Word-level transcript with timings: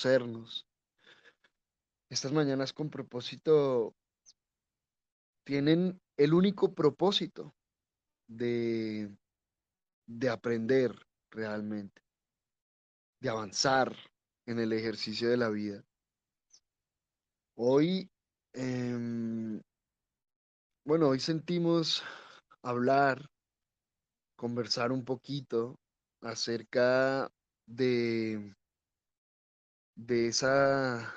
conocernos. 0.00 0.66
Estas 2.08 2.32
mañanas 2.32 2.72
con 2.72 2.88
propósito 2.90 3.94
tienen 5.44 6.00
el 6.16 6.32
único 6.32 6.74
propósito 6.74 7.54
de, 8.26 9.14
de 10.06 10.28
aprender 10.28 10.94
realmente, 11.30 12.02
de 13.20 13.28
avanzar 13.28 13.94
en 14.46 14.58
el 14.58 14.72
ejercicio 14.72 15.28
de 15.28 15.36
la 15.36 15.50
vida. 15.50 15.84
Hoy, 17.56 18.10
em, 18.54 19.60
bueno, 20.84 21.08
hoy 21.08 21.20
sentimos 21.20 22.02
hablar, 22.62 23.28
conversar 24.36 24.92
un 24.92 25.04
poquito 25.04 25.78
acerca 26.22 27.30
de, 27.66 28.54
de 30.06 30.28
esa 30.28 31.14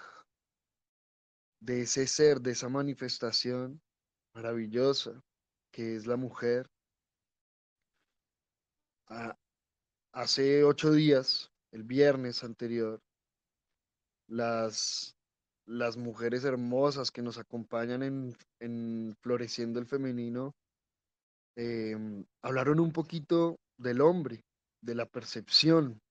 de 1.61 1.83
ese 1.83 2.05
ser, 2.07 2.41
de 2.41 2.51
esa 2.51 2.67
manifestación 2.67 3.81
maravillosa 4.35 5.23
que 5.71 5.95
es 5.95 6.05
la 6.05 6.17
mujer. 6.17 6.69
Hace 10.11 10.63
ocho 10.63 10.91
días, 10.91 11.51
el 11.71 11.83
viernes 11.83 12.43
anterior, 12.43 13.01
las, 14.27 15.15
las 15.65 15.95
mujeres 15.95 16.43
hermosas 16.43 17.09
que 17.09 17.21
nos 17.21 17.37
acompañan 17.37 18.03
en, 18.03 18.35
en 18.59 19.15
Floreciendo 19.21 19.79
el 19.79 19.87
Femenino 19.87 20.53
em, 21.55 22.25
hablaron 22.41 22.79
un 22.79 22.91
poquito 22.91 23.59
del 23.77 24.01
hombre, 24.01 24.43
de 24.81 24.95
la 24.95 25.05
percepción, 25.05 26.02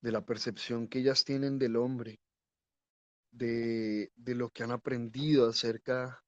de 0.00 0.12
la 0.12 0.24
percepción 0.24 0.88
que 0.88 1.00
ellas 1.00 1.24
tienen 1.24 1.58
del 1.58 1.76
hombre, 1.76 2.20
de, 3.30 4.12
de 4.14 4.34
lo 4.34 4.50
que 4.50 4.62
han 4.62 4.72
aprendido 4.72 5.48
acerca 5.48 6.22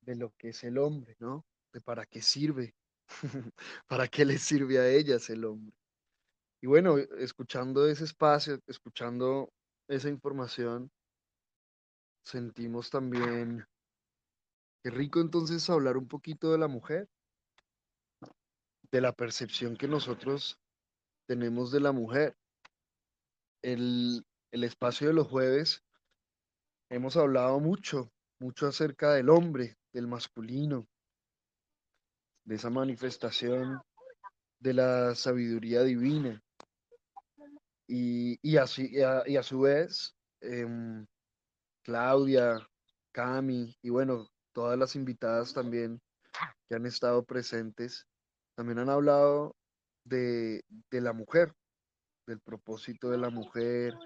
de 0.00 0.16
lo 0.16 0.32
que 0.36 0.50
es 0.50 0.64
el 0.64 0.78
hombre, 0.78 1.16
¿no? 1.18 1.46
De 1.72 1.80
para 1.80 2.06
qué 2.06 2.22
sirve, 2.22 2.74
para 3.86 4.08
qué 4.08 4.24
le 4.24 4.38
sirve 4.38 4.78
a 4.78 4.88
ellas 4.88 5.30
el 5.30 5.44
hombre. 5.44 5.74
Y 6.62 6.66
bueno, 6.66 6.98
escuchando 6.98 7.86
ese 7.86 8.04
espacio, 8.04 8.60
escuchando 8.66 9.50
esa 9.88 10.08
información, 10.08 10.90
sentimos 12.24 12.90
también, 12.90 13.66
qué 14.82 14.90
rico 14.90 15.20
entonces 15.20 15.68
hablar 15.70 15.96
un 15.96 16.06
poquito 16.06 16.52
de 16.52 16.58
la 16.58 16.68
mujer, 16.68 17.08
de 18.90 19.00
la 19.00 19.12
percepción 19.12 19.76
que 19.76 19.88
nosotros 19.88 20.58
tenemos 21.26 21.70
de 21.70 21.80
la 21.80 21.92
mujer. 21.92 22.36
El, 23.62 24.24
el 24.52 24.64
espacio 24.64 25.08
de 25.08 25.14
los 25.14 25.28
jueves 25.28 25.82
hemos 26.90 27.16
hablado 27.16 27.60
mucho, 27.60 28.10
mucho 28.38 28.66
acerca 28.66 29.14
del 29.14 29.30
hombre, 29.30 29.76
del 29.92 30.06
masculino, 30.06 30.88
de 32.44 32.56
esa 32.56 32.70
manifestación 32.70 33.80
de 34.58 34.74
la 34.74 35.14
sabiduría 35.14 35.82
divina. 35.82 36.42
Y, 37.86 38.56
así, 38.56 38.88
y, 38.92 39.02
a, 39.02 39.42
su 39.42 39.60
vez, 39.60 40.14
em, 40.40 41.04
Claudia, 41.82 42.64
Cami 43.12 43.76
y 43.82 43.90
bueno, 43.90 44.28
todas 44.52 44.78
las 44.78 44.94
invitadas 44.94 45.52
también 45.52 46.00
que 46.68 46.76
han 46.76 46.86
estado 46.86 47.24
presentes, 47.24 48.06
también 48.54 48.78
han 48.78 48.90
hablado 48.90 49.56
de, 50.04 50.62
de 50.90 51.00
la 51.00 51.12
mujer, 51.12 51.52
del 52.30 52.40
propósito 52.40 53.10
de 53.10 53.18
la 53.18 53.28
mujer, 53.28 53.98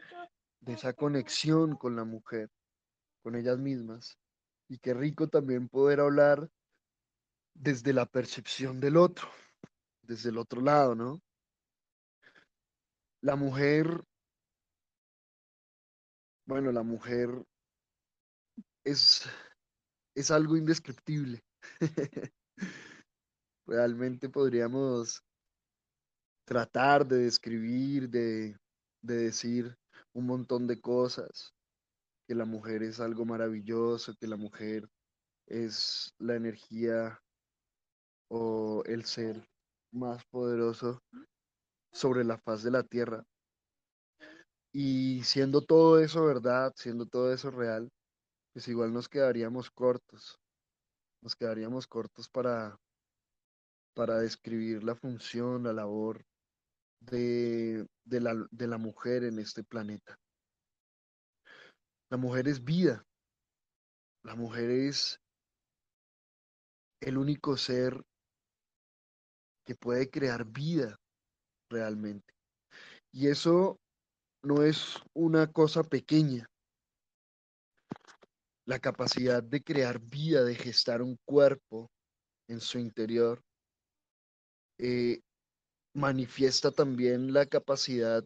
de 0.61 0.73
esa 0.73 0.95
conexión 0.95 1.77
con 1.77 1.95
la 1.95 2.05
mujer, 2.05 2.51
con 3.23 3.37
ellas 3.37 3.59
mismas. 3.59 4.19
Y 4.67 4.79
qué 4.79 4.95
rico 4.95 5.29
también 5.29 5.69
poder 5.69 6.01
hablar 6.01 6.49
desde 7.53 7.93
la 7.93 8.07
percepción 8.07 8.81
del 8.81 8.97
otro, 8.97 9.29
desde 10.03 10.31
el 10.31 10.39
otro 10.39 10.63
lado, 10.63 10.95
¿no? 10.95 11.21
La 13.21 13.37
mujer, 13.37 14.03
bueno, 16.47 16.73
la 16.73 16.83
mujer 16.83 17.29
es, 18.85 19.29
es 20.15 20.31
algo 20.31 20.57
indescriptible. 20.57 21.45
Realmente 23.67 24.31
podríamos 24.31 25.23
tratar 26.45 27.07
de 27.07 27.19
describir, 27.19 28.09
de, 28.09 28.57
de 29.03 29.17
decir 29.17 29.77
un 30.13 30.27
montón 30.27 30.67
de 30.67 30.81
cosas, 30.81 31.55
que 32.27 32.35
la 32.35 32.45
mujer 32.45 32.83
es 32.83 33.01
algo 33.01 33.25
maravilloso, 33.25 34.15
que 34.15 34.27
la 34.27 34.37
mujer 34.37 34.89
es 35.47 36.15
la 36.19 36.37
energía 36.37 37.21
o 38.29 38.83
el 38.87 39.05
ser 39.05 39.47
más 39.93 40.25
poderoso 40.27 41.03
sobre 41.93 42.25
la 42.25 42.39
faz 42.39 42.63
de 42.63 42.71
la 42.71 42.83
tierra. 42.83 43.25
Y 44.73 45.23
siendo 45.23 45.63
todo 45.63 46.01
eso 46.01 46.25
verdad, 46.25 46.73
siendo 46.77 47.07
todo 47.07 47.33
eso 47.33 47.51
real, 47.51 47.91
pues 48.53 48.67
igual 48.69 48.93
nos 48.93 49.09
quedaríamos 49.09 49.71
cortos. 49.71 50.41
Nos 51.21 51.37
quedaríamos 51.37 51.87
cortos 51.87 52.29
para, 52.29 52.77
para 53.95 54.19
describir 54.19 54.83
la 54.83 54.95
función, 54.95 55.63
la 55.63 55.73
labor 55.73 56.25
de, 57.01 57.87
de, 58.05 58.21
la, 58.21 58.47
de 58.51 58.67
la 58.67 58.79
mujer 58.79 59.25
en 59.25 59.39
este 59.39 59.65
planeta. 59.65 60.19
La 62.11 62.17
mujer 62.17 62.49
es 62.49 62.63
vida. 62.63 63.05
La 64.23 64.35
mujer 64.35 64.71
es 64.71 65.21
el 67.01 67.19
único 67.19 67.57
ser 67.57 68.03
que 69.67 69.75
puede 69.75 70.11
crear 70.11 70.45
vida 70.47 70.97
realmente. 71.71 72.33
Y 73.13 73.29
eso 73.29 73.79
no 74.43 74.63
es 74.63 74.99
una 75.15 75.51
cosa 75.51 75.83
pequeña. 75.83 76.49
La 78.67 78.79
capacidad 78.79 79.43
de 79.43 79.63
crear 79.63 80.01
vida, 80.01 80.45
de 80.45 80.55
gestar 80.55 81.03
un 81.03 81.19
cuerpo 81.27 81.91
en 82.49 82.61
su 82.61 82.79
interior, 82.79 83.43
eh, 84.79 85.21
manifiesta 85.95 86.71
también 86.71 87.33
la 87.33 87.47
capacidad 87.47 88.25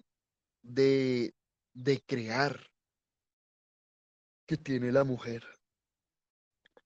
de, 0.63 1.35
de 1.75 2.01
crear 2.01 2.69
que 4.49 4.57
tiene 4.57 4.91
la 4.91 5.05
mujer, 5.05 5.45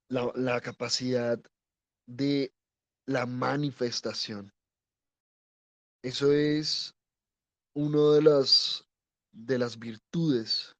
la, 0.09 0.61
capacidad 0.61 1.39
de 2.07 2.53
la 3.07 3.25
manifestación. 3.25 4.53
Eso 6.03 6.33
es 6.33 6.93
uno 7.75 8.11
de 8.11 8.23
las, 8.23 8.85
de 9.33 9.59
las 9.59 9.79
virtudes 9.79 10.77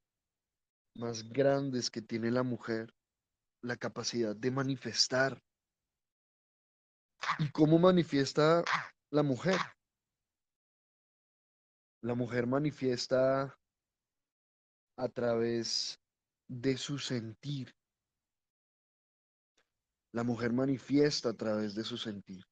más 0.97 1.23
grandes 1.31 1.89
que 1.89 2.03
tiene 2.03 2.33
la 2.33 2.43
mujer, 2.43 2.93
la 3.63 3.77
capacidad 3.77 4.35
de 4.35 4.51
manifestar. 4.51 5.41
¿Y 7.39 7.49
cómo 7.53 7.79
manifiesta 7.79 8.65
la 9.13 9.23
mujer? 9.23 9.59
La 12.03 12.17
mujer 12.17 12.49
manifiesta 12.49 13.57
a 14.97 15.09
través 15.09 16.01
de 16.49 16.77
su 16.77 16.99
sentir. 16.99 17.73
La 20.13 20.25
mujer 20.25 20.53
manifiesta 20.53 21.29
a 21.29 21.35
través 21.35 21.77
de 21.77 21.85
su 21.85 21.97
sentir. 21.97 22.45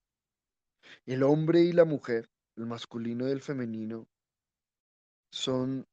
El 1.04 1.24
hombre 1.24 1.62
y 1.62 1.72
la 1.72 1.84
mujer, 1.84 2.30
el 2.56 2.66
masculino 2.66 3.26
y 3.26 3.32
el 3.32 3.42
femenino, 3.42 4.06
son 5.32 5.84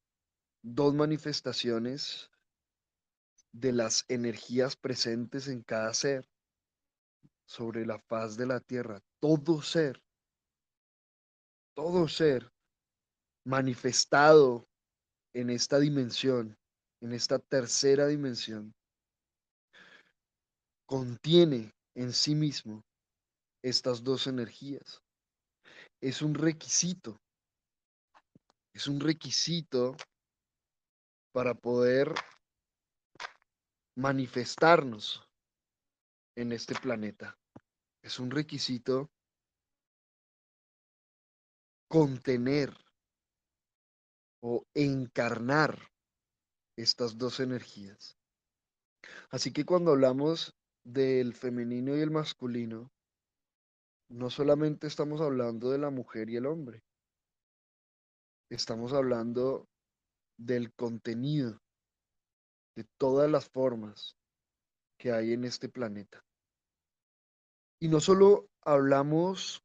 dos 0.61 0.93
manifestaciones 0.93 2.29
de 3.51 3.71
las 3.71 4.05
energías 4.07 4.75
presentes 4.75 5.47
en 5.47 5.63
cada 5.63 5.95
ser 5.95 6.29
sobre 7.47 7.87
la 7.87 7.97
faz 7.97 8.37
de 8.37 8.45
la 8.45 8.59
tierra. 8.59 9.01
Todo 9.19 9.63
ser, 9.63 10.03
todo 11.73 12.07
ser 12.07 12.51
manifestado 13.47 14.67
en 15.33 15.49
esta 15.49 15.79
dimensión 15.79 16.57
en 17.01 17.13
esta 17.13 17.39
tercera 17.39 18.07
dimensión, 18.07 18.73
contiene 20.85 21.75
en 21.95 22.13
sí 22.13 22.35
mismo 22.35 22.83
estas 23.61 24.03
dos 24.03 24.27
energías. 24.27 25.01
Es 26.01 26.21
un 26.21 26.33
requisito, 26.33 27.19
es 28.73 28.87
un 28.87 28.99
requisito 28.99 29.95
para 31.31 31.53
poder 31.53 32.13
manifestarnos 33.95 35.27
en 36.35 36.51
este 36.51 36.75
planeta. 36.75 37.37
Es 38.01 38.19
un 38.19 38.31
requisito 38.31 39.11
contener 41.87 42.75
o 44.41 44.63
encarnar 44.73 45.91
estas 46.77 47.17
dos 47.17 47.39
energías. 47.39 48.17
Así 49.29 49.51
que 49.51 49.65
cuando 49.65 49.91
hablamos 49.91 50.55
del 50.83 51.33
femenino 51.33 51.97
y 51.97 52.01
el 52.01 52.11
masculino, 52.11 52.91
no 54.09 54.29
solamente 54.29 54.87
estamos 54.87 55.19
hablando 55.21 55.71
de 55.71 55.79
la 55.79 55.89
mujer 55.89 56.29
y 56.29 56.37
el 56.37 56.45
hombre, 56.45 56.83
estamos 58.49 58.93
hablando 58.93 59.67
del 60.37 60.73
contenido, 60.73 61.61
de 62.75 62.85
todas 62.97 63.29
las 63.29 63.49
formas 63.49 64.15
que 64.97 65.11
hay 65.11 65.33
en 65.33 65.43
este 65.43 65.67
planeta. 65.67 66.23
Y 67.79 67.89
no 67.89 67.99
solo 67.99 68.49
hablamos 68.61 69.61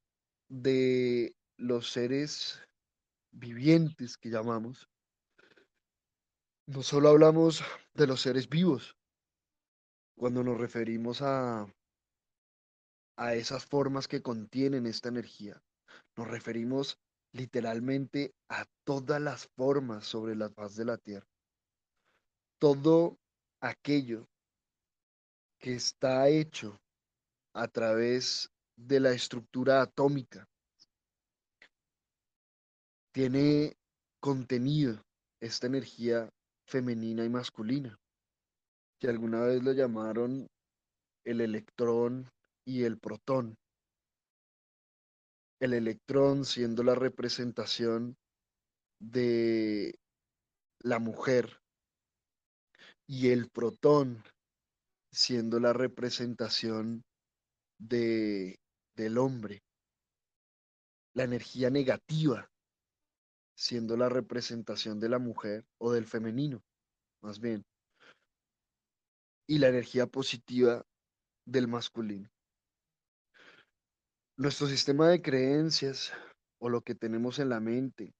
de 0.48 1.34
los 1.56 1.90
seres 1.92 2.60
vivientes 3.32 4.16
que 4.16 4.30
llamamos, 4.30 4.88
no 6.66 6.82
solo 6.82 7.08
hablamos 7.08 7.62
de 7.94 8.06
los 8.06 8.20
seres 8.20 8.48
vivos 8.48 8.96
cuando 10.16 10.44
nos 10.44 10.58
referimos 10.58 11.22
a, 11.22 11.66
a 13.16 13.34
esas 13.34 13.64
formas 13.66 14.06
que 14.06 14.22
contienen 14.22 14.86
esta 14.86 15.08
energía. 15.08 15.60
Nos 16.16 16.28
referimos 16.28 16.98
literalmente 17.32 18.34
a 18.48 18.66
todas 18.84 19.20
las 19.20 19.48
formas 19.56 20.06
sobre 20.06 20.36
la 20.36 20.50
faz 20.50 20.76
de 20.76 20.84
la 20.84 20.98
Tierra. 20.98 21.26
Todo 22.58 23.18
aquello 23.60 24.28
que 25.58 25.74
está 25.74 26.28
hecho 26.28 26.80
a 27.54 27.66
través 27.68 28.50
de 28.76 29.00
la 29.00 29.12
estructura 29.12 29.82
atómica 29.82 30.48
tiene 33.12 33.76
contenido 34.20 35.04
esta 35.40 35.66
energía 35.66 36.30
femenina 36.66 37.24
y 37.24 37.28
masculina, 37.28 37.98
que 38.98 39.08
alguna 39.08 39.42
vez 39.42 39.62
lo 39.62 39.72
llamaron 39.72 40.48
el 41.24 41.40
electrón 41.40 42.30
y 42.64 42.84
el 42.84 42.98
protón. 42.98 43.56
El 45.60 45.74
electrón 45.74 46.44
siendo 46.44 46.82
la 46.82 46.94
representación 46.94 48.16
de 48.98 49.94
la 50.80 50.98
mujer 50.98 51.60
y 53.06 53.30
el 53.30 53.48
protón 53.50 54.24
siendo 55.12 55.60
la 55.60 55.72
representación 55.72 57.04
de, 57.78 58.58
del 58.96 59.18
hombre. 59.18 59.62
La 61.14 61.24
energía 61.24 61.68
negativa 61.68 62.51
siendo 63.54 63.96
la 63.96 64.08
representación 64.08 65.00
de 65.00 65.08
la 65.08 65.18
mujer 65.18 65.64
o 65.78 65.92
del 65.92 66.06
femenino, 66.06 66.62
más 67.22 67.40
bien. 67.40 67.64
Y 69.46 69.58
la 69.58 69.68
energía 69.68 70.06
positiva 70.06 70.84
del 71.46 71.68
masculino. 71.68 72.30
Nuestro 74.36 74.66
sistema 74.66 75.08
de 75.08 75.20
creencias 75.20 76.12
o 76.58 76.68
lo 76.68 76.80
que 76.80 76.94
tenemos 76.94 77.38
en 77.38 77.48
la 77.48 77.60
mente, 77.60 78.14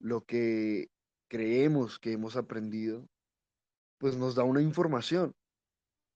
lo 0.00 0.24
que 0.24 0.88
creemos 1.28 1.98
que 1.98 2.12
hemos 2.12 2.36
aprendido, 2.36 3.06
pues 3.98 4.16
nos 4.16 4.34
da 4.34 4.44
una 4.44 4.62
información, 4.62 5.34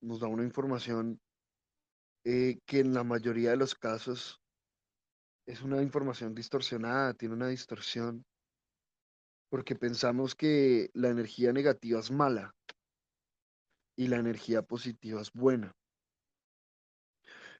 nos 0.00 0.20
da 0.20 0.29
una 0.29 0.44
información 0.44 1.20
eh, 2.25 2.59
que 2.67 2.81
en 2.81 2.94
la 2.94 3.05
mayoría 3.05 3.50
de 3.50 3.56
los 3.56 3.75
casos 3.75 4.41
es 5.46 5.62
una 5.62 5.82
información 5.82 6.35
distorsionada, 6.35 7.14
tiene 7.14 7.35
una 7.35 7.49
distorsión, 7.49 8.25
porque 9.50 9.76
pensamos 9.76 10.35
que 10.35 10.91
la 10.94 11.11
energía 11.11 11.52
negativa 11.52 12.00
es 12.00 12.11
mala 12.11 12.55
y 13.96 14.08
la 14.08 14.17
energía 14.17 14.62
positiva 14.62 15.20
es 15.20 15.31
buena. 15.32 15.73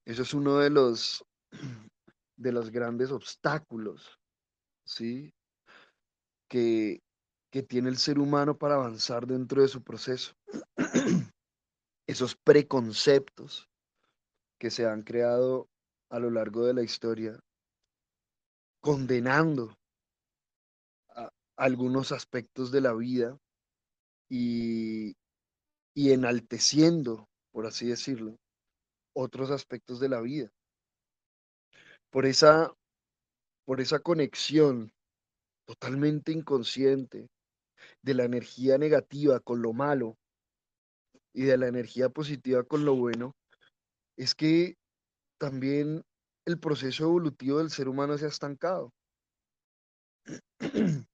Eso 0.05 0.23
es 0.23 0.35
uno 0.35 0.59
de 0.59 0.71
los 0.71 1.25
de 2.37 2.53
los 2.53 2.71
grandes 2.71 3.13
obstáculos, 3.13 4.19
¿sí? 4.85 5.33
Que, 6.49 7.01
que 7.53 7.63
tiene 7.63 7.91
el 7.91 7.97
ser 7.97 8.19
humano 8.19 8.59
para 8.59 8.75
avanzar 8.75 9.27
dentro 9.27 9.63
de 9.63 9.69
su 9.69 9.83
proceso. 9.83 10.35
Esos 12.07 12.37
preconceptos 12.37 13.69
que 14.59 14.71
se 14.71 14.87
han 14.87 15.03
creado 15.03 15.69
a 16.11 16.19
lo 16.19 16.31
largo 16.31 16.67
de 16.67 16.75
la 16.75 16.83
historia 16.83 17.39
condenando 18.85 19.75
algunos 21.57 22.13
aspectos 22.13 22.71
de 22.71 22.83
la 22.83 22.93
vida 22.93 23.41
y, 24.29 25.17
y 25.95 26.13
enalteciendo, 26.13 27.27
por 27.51 27.65
así 27.65 27.87
decirlo, 27.87 28.37
otros 29.15 29.51
aspectos 29.51 30.01
de 30.01 30.11
la 30.11 30.21
vida. 30.21 30.53
Por 32.11 32.27
esa, 32.27 32.75
por 33.65 33.81
esa 33.81 34.01
conexión 34.01 34.93
totalmente 35.65 36.33
inconsciente 36.33 37.31
de 38.03 38.15
la 38.15 38.25
energía 38.25 38.77
negativa 38.77 39.41
con 39.41 39.63
lo 39.63 39.73
malo 39.73 40.19
y 41.33 41.45
de 41.45 41.57
la 41.57 41.69
energía 41.69 42.11
positiva 42.11 42.65
con 42.65 42.85
lo 42.85 42.97
bueno, 42.97 43.35
es 44.19 44.35
que 44.35 44.77
también 45.39 46.05
el 46.47 46.59
proceso 46.59 47.05
evolutivo 47.05 47.59
del 47.59 47.71
ser 47.71 47.89
humano 47.89 48.19
se 48.19 48.27
ha 48.27 48.29
estancado. 48.29 48.93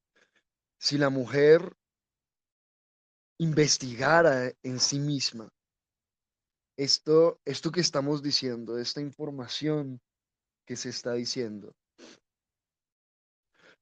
si 0.78 0.98
la 0.98 1.10
mujer 1.10 1.76
investigara 3.38 4.52
en 4.62 4.78
sí 4.78 4.98
misma 4.98 5.48
esto, 6.76 7.40
esto 7.44 7.70
que 7.70 7.80
estamos 7.80 8.22
diciendo, 8.22 8.78
esta 8.78 9.00
información 9.00 10.00
que 10.66 10.76
se 10.76 10.88
está 10.88 11.12
diciendo, 11.12 11.74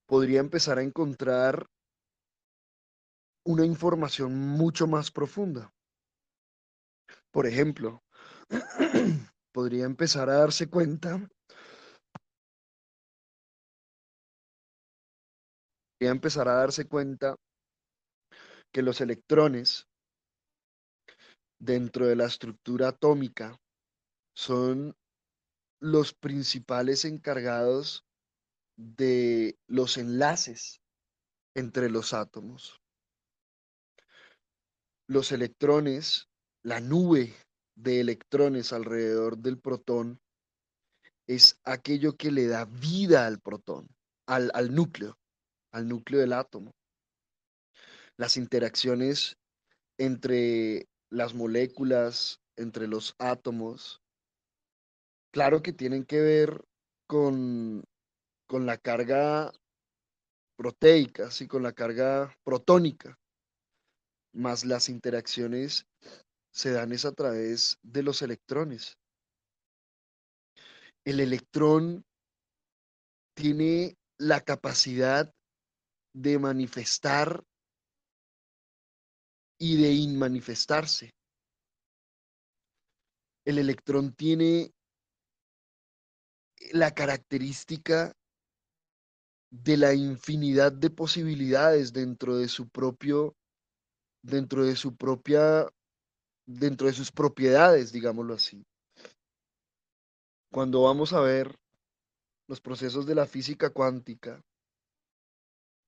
podría 0.06 0.40
empezar 0.40 0.78
a 0.78 0.82
encontrar 0.82 1.66
una 3.44 3.64
información 3.64 4.36
mucho 4.36 4.86
más 4.86 5.10
profunda. 5.10 5.72
Por 7.30 7.46
ejemplo, 7.46 8.02
podría 9.52 9.84
empezar 9.84 10.28
a 10.28 10.38
darse 10.38 10.68
cuenta 10.68 11.28
a 16.06 16.10
empezar 16.10 16.48
a 16.48 16.54
darse 16.54 16.86
cuenta 16.86 17.36
que 18.72 18.82
los 18.82 19.00
electrones 19.00 19.88
dentro 21.58 22.06
de 22.06 22.16
la 22.16 22.26
estructura 22.26 22.88
atómica 22.88 23.58
son 24.36 24.96
los 25.80 26.14
principales 26.14 27.04
encargados 27.04 28.04
de 28.76 29.58
los 29.66 29.96
enlaces 29.98 30.80
entre 31.56 31.90
los 31.90 32.14
átomos. 32.14 32.80
Los 35.08 35.32
electrones, 35.32 36.28
la 36.62 36.80
nube 36.80 37.34
de 37.74 38.00
electrones 38.00 38.72
alrededor 38.72 39.38
del 39.38 39.58
protón, 39.58 40.20
es 41.26 41.60
aquello 41.64 42.16
que 42.16 42.30
le 42.30 42.46
da 42.46 42.64
vida 42.66 43.26
al 43.26 43.40
protón, 43.40 43.88
al, 44.26 44.50
al 44.54 44.74
núcleo 44.74 45.17
al 45.72 45.88
núcleo 45.88 46.20
del 46.20 46.32
átomo. 46.32 46.72
Las 48.16 48.36
interacciones 48.36 49.36
entre 49.98 50.88
las 51.10 51.34
moléculas, 51.34 52.40
entre 52.56 52.86
los 52.88 53.14
átomos, 53.18 54.00
claro 55.32 55.62
que 55.62 55.72
tienen 55.72 56.04
que 56.04 56.20
ver 56.20 56.64
con, 57.06 57.84
con 58.46 58.66
la 58.66 58.76
carga 58.76 59.52
proteica, 60.56 61.30
sí, 61.30 61.46
con 61.46 61.62
la 61.62 61.72
carga 61.72 62.36
protónica, 62.44 63.18
más 64.32 64.64
las 64.64 64.88
interacciones 64.88 65.86
se 66.50 66.72
dan 66.72 66.92
es 66.92 67.04
a 67.04 67.12
través 67.12 67.78
de 67.82 68.02
los 68.02 68.22
electrones. 68.22 68.98
El 71.04 71.20
electrón 71.20 72.04
tiene 73.34 73.96
la 74.18 74.40
capacidad 74.40 75.32
de 76.20 76.36
manifestar 76.38 77.44
y 79.56 79.80
de 79.80 79.92
inmanifestarse. 79.92 81.10
El 83.44 83.58
electrón 83.58 84.12
tiene 84.14 84.72
la 86.72 86.92
característica 86.92 88.12
de 89.50 89.76
la 89.76 89.94
infinidad 89.94 90.72
de 90.72 90.90
posibilidades 90.90 91.92
dentro 91.92 92.36
de 92.36 92.48
su 92.48 92.68
propio, 92.68 93.36
dentro 94.22 94.64
de 94.64 94.74
su 94.74 94.96
propia, 94.96 95.66
dentro 96.46 96.88
de 96.88 96.92
sus 96.92 97.12
propiedades, 97.12 97.92
digámoslo 97.92 98.34
así. 98.34 98.66
Cuando 100.52 100.82
vamos 100.82 101.12
a 101.12 101.20
ver 101.20 101.54
los 102.48 102.60
procesos 102.60 103.06
de 103.06 103.14
la 103.14 103.26
física 103.26 103.70
cuántica, 103.70 104.42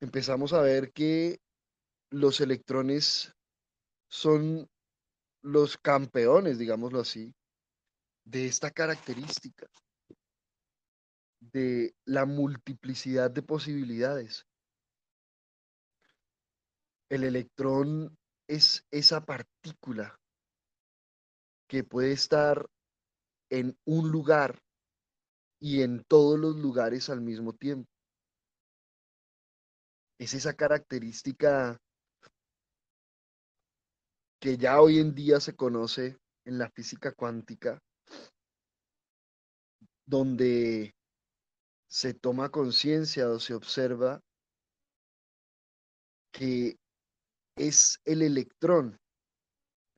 empezamos 0.01 0.53
a 0.53 0.63
ver 0.63 0.93
que 0.93 1.41
los 2.11 2.41
electrones 2.41 3.35
son 4.09 4.69
los 5.43 5.77
campeones, 5.79 6.59
digámoslo 6.59 7.01
así, 7.01 7.35
de 8.25 8.47
esta 8.47 8.71
característica, 8.71 9.67
de 11.41 11.95
la 12.05 12.27
multiplicidad 12.27 13.31
de 13.31 13.43
posibilidades. 13.43 14.47
El 17.09 17.25
electrón 17.25 18.17
es 18.49 18.87
esa 18.91 19.25
partícula 19.25 20.19
que 21.69 21.85
puede 21.85 22.13
estar 22.13 22.67
en 23.51 23.77
un 23.85 24.11
lugar 24.11 24.61
y 25.61 25.83
en 25.83 26.05
todos 26.05 26.39
los 26.39 26.57
lugares 26.57 27.11
al 27.11 27.21
mismo 27.21 27.53
tiempo. 27.53 27.91
Es 30.21 30.35
esa 30.35 30.53
característica 30.53 31.81
que 34.39 34.59
ya 34.59 34.79
hoy 34.79 34.99
en 34.99 35.15
día 35.15 35.41
se 35.41 35.57
conoce 35.57 36.19
en 36.45 36.59
la 36.59 36.69
física 36.69 37.13
cuántica, 37.13 37.83
donde 40.05 40.95
se 41.89 42.13
toma 42.13 42.51
conciencia 42.51 43.31
o 43.31 43.41
se 43.41 43.55
observa 43.55 44.21
que 46.31 46.77
es 47.57 47.99
el 48.05 48.21
electrón 48.21 49.01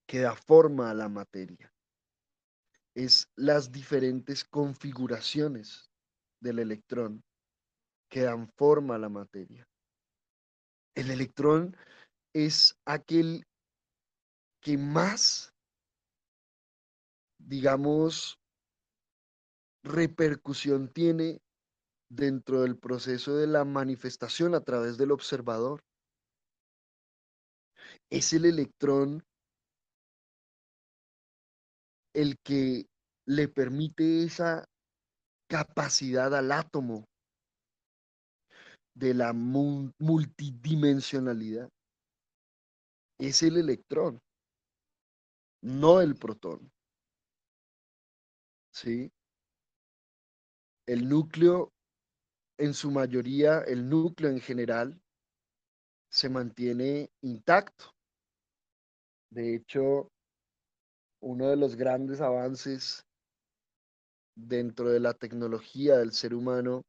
que 0.06 0.20
da 0.20 0.36
forma 0.36 0.88
a 0.88 0.94
la 0.94 1.08
materia. 1.08 1.74
Es 2.94 3.26
las 3.34 3.72
diferentes 3.72 4.44
configuraciones 4.44 5.90
del 6.40 6.60
electrón 6.60 7.24
que 8.08 8.20
dan 8.20 8.48
forma 8.56 8.94
a 8.94 8.98
la 8.98 9.08
materia. 9.08 9.66
El 10.94 11.10
electrón 11.10 11.76
es 12.34 12.76
aquel 12.84 13.44
que 14.60 14.78
más, 14.78 15.52
digamos, 17.38 18.38
repercusión 19.82 20.88
tiene 20.88 21.40
dentro 22.08 22.62
del 22.62 22.78
proceso 22.78 23.36
de 23.36 23.46
la 23.46 23.64
manifestación 23.64 24.54
a 24.54 24.60
través 24.60 24.98
del 24.98 25.12
observador. 25.12 25.82
Es 28.10 28.32
el 28.32 28.44
electrón 28.44 29.24
el 32.14 32.38
que 32.44 32.86
le 33.26 33.48
permite 33.48 34.24
esa 34.24 34.68
capacidad 35.48 36.34
al 36.34 36.52
átomo 36.52 37.06
de 38.94 39.14
la 39.14 39.32
multidimensionalidad. 39.32 41.70
Es 43.18 43.42
el 43.42 43.56
electrón 43.56 44.20
no 45.62 46.00
el 46.00 46.16
protón. 46.16 46.70
¿Sí? 48.72 49.12
El 50.86 51.08
núcleo, 51.08 51.72
en 52.58 52.74
su 52.74 52.90
mayoría, 52.90 53.60
el 53.60 53.88
núcleo 53.88 54.30
en 54.30 54.40
general, 54.40 55.00
se 56.10 56.28
mantiene 56.28 57.10
intacto. 57.22 57.94
De 59.30 59.54
hecho, 59.54 60.10
uno 61.20 61.48
de 61.48 61.56
los 61.56 61.76
grandes 61.76 62.20
avances 62.20 63.06
dentro 64.34 64.90
de 64.90 65.00
la 65.00 65.14
tecnología 65.14 65.98
del 65.98 66.12
ser 66.12 66.34
humano 66.34 66.82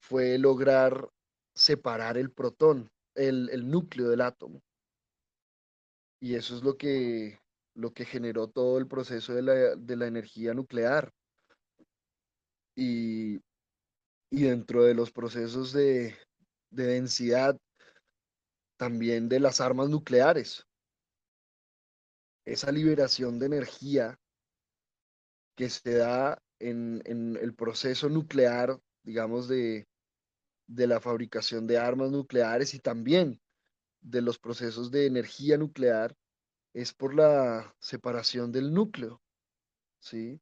fue 0.00 0.38
lograr 0.38 1.08
separar 1.54 2.18
el 2.18 2.30
protón, 2.30 2.90
el, 3.14 3.50
el 3.50 3.68
núcleo 3.68 4.08
del 4.08 4.20
átomo. 4.20 4.62
Y 6.20 6.34
eso 6.34 6.56
es 6.56 6.62
lo 6.62 6.76
que 6.76 7.38
lo 7.78 7.92
que 7.92 8.04
generó 8.04 8.48
todo 8.48 8.78
el 8.78 8.88
proceso 8.88 9.34
de 9.34 9.42
la, 9.42 10.06
energía 10.06 10.52
nuclear. 10.52 11.12
Y, 12.76 13.40
dentro 14.30 14.82
de 14.82 14.94
los 14.94 15.12
procesos 15.12 15.72
de, 15.72 16.16
de 16.70 16.84
densidad, 16.86 17.56
también 18.76 19.28
de 19.28 19.38
las 19.38 19.60
armas 19.60 19.88
nucleares. 19.88 20.66
Esa 22.44 22.72
liberación 22.72 23.38
de 23.38 23.46
energía 23.46 24.18
que 25.56 25.70
se 25.70 25.98
da 25.98 26.42
en, 26.58 27.00
en 27.04 27.36
el 27.36 27.54
proceso 27.54 28.08
nuclear, 28.08 28.80
digamos, 29.08 29.48
de, 29.48 29.88
de 30.66 30.86
la 30.86 31.00
fabricación 31.00 31.66
de 31.66 31.78
armas 31.78 32.10
nucleares 32.10 32.74
y 32.74 32.78
también 32.78 33.40
de 34.02 34.20
los 34.20 34.38
procesos 34.38 34.90
de 34.90 35.06
energía 35.06 35.56
nuclear, 35.56 36.14
es 36.74 36.92
por 36.92 37.14
la 37.14 37.74
separación 37.80 38.52
del 38.52 38.74
núcleo, 38.74 39.22
¿sí? 39.98 40.38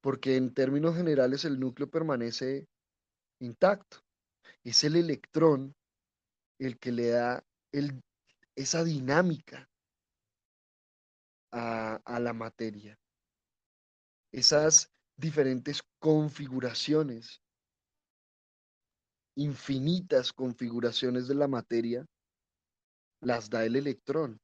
Porque 0.00 0.36
en 0.36 0.54
términos 0.54 0.96
generales 0.96 1.44
el 1.44 1.60
núcleo 1.60 1.90
permanece 1.90 2.66
intacto. 3.38 3.98
Es 4.64 4.82
el 4.82 4.96
electrón 4.96 5.76
el 6.58 6.78
que 6.78 6.92
le 6.92 7.08
da 7.10 7.44
el, 7.70 8.02
esa 8.54 8.82
dinámica 8.82 9.68
a, 11.52 12.00
a 12.02 12.18
la 12.18 12.32
materia. 12.32 12.98
Esas 14.32 14.90
diferentes 15.18 15.82
configuraciones, 15.98 17.42
infinitas 19.36 20.32
configuraciones 20.32 21.28
de 21.28 21.34
la 21.34 21.46
materia, 21.46 22.04
las 23.20 23.48
da 23.48 23.64
el 23.64 23.76
electrón. 23.76 24.40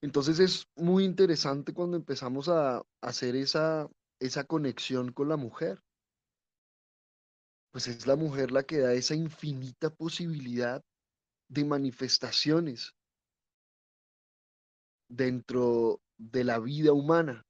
Entonces 0.00 0.38
es 0.40 0.66
muy 0.76 1.04
interesante 1.04 1.72
cuando 1.72 1.96
empezamos 1.96 2.48
a 2.48 2.82
hacer 3.02 3.36
esa, 3.36 3.88
esa 4.20 4.44
conexión 4.44 5.12
con 5.12 5.28
la 5.28 5.36
mujer. 5.36 5.82
Pues 7.72 7.86
es 7.86 8.06
la 8.06 8.16
mujer 8.16 8.50
la 8.50 8.64
que 8.64 8.78
da 8.78 8.92
esa 8.92 9.14
infinita 9.14 9.90
posibilidad 9.90 10.82
de 11.48 11.64
manifestaciones 11.64 12.94
dentro 15.08 16.00
de 16.18 16.44
la 16.44 16.58
vida 16.58 16.92
humana. 16.92 17.44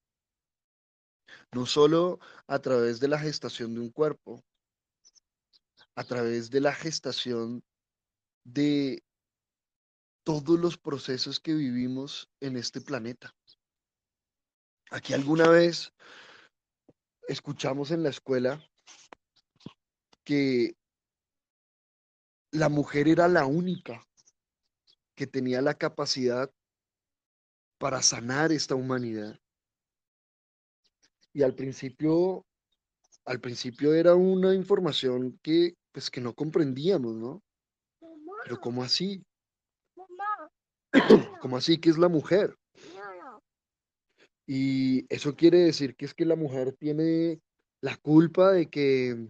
No 1.52 1.66
solo 1.66 2.18
a 2.46 2.58
través 2.58 3.00
de 3.00 3.08
la 3.08 3.18
gestación 3.18 3.74
de 3.74 3.80
un 3.80 3.90
cuerpo, 3.90 4.42
a 5.94 6.04
través 6.04 6.50
de 6.50 6.60
la 6.60 6.72
gestación 6.72 7.62
de 8.44 9.02
todos 10.24 10.58
los 10.58 10.78
procesos 10.78 11.40
que 11.40 11.54
vivimos 11.54 12.28
en 12.40 12.56
este 12.56 12.80
planeta. 12.80 13.34
Aquí 14.90 15.12
alguna 15.12 15.48
vez 15.48 15.92
escuchamos 17.28 17.90
en 17.90 18.02
la 18.02 18.10
escuela 18.10 18.64
que 20.24 20.76
la 22.52 22.68
mujer 22.68 23.08
era 23.08 23.28
la 23.28 23.46
única 23.46 24.04
que 25.14 25.26
tenía 25.26 25.62
la 25.62 25.74
capacidad 25.74 26.52
para 27.78 28.02
sanar 28.02 28.52
esta 28.52 28.74
humanidad. 28.74 29.38
Y 31.32 31.42
al 31.42 31.54
principio, 31.54 32.44
al 33.24 33.40
principio 33.40 33.94
era 33.94 34.14
una 34.14 34.54
información 34.54 35.38
que, 35.42 35.76
pues, 35.92 36.10
que 36.10 36.20
no 36.20 36.34
comprendíamos, 36.34 37.14
¿no? 37.14 37.42
Pero 38.44 38.60
¿cómo 38.60 38.82
así? 38.82 39.22
como 41.40 41.56
así 41.56 41.78
que 41.78 41.90
es 41.90 41.98
la 41.98 42.08
mujer? 42.08 42.56
Y 44.46 45.06
eso 45.14 45.36
quiere 45.36 45.58
decir 45.58 45.94
que 45.94 46.04
es 46.06 46.14
que 46.14 46.24
la 46.24 46.34
mujer 46.34 46.72
tiene 46.72 47.40
la 47.80 47.96
culpa 47.96 48.50
de 48.50 48.66
que, 48.66 49.28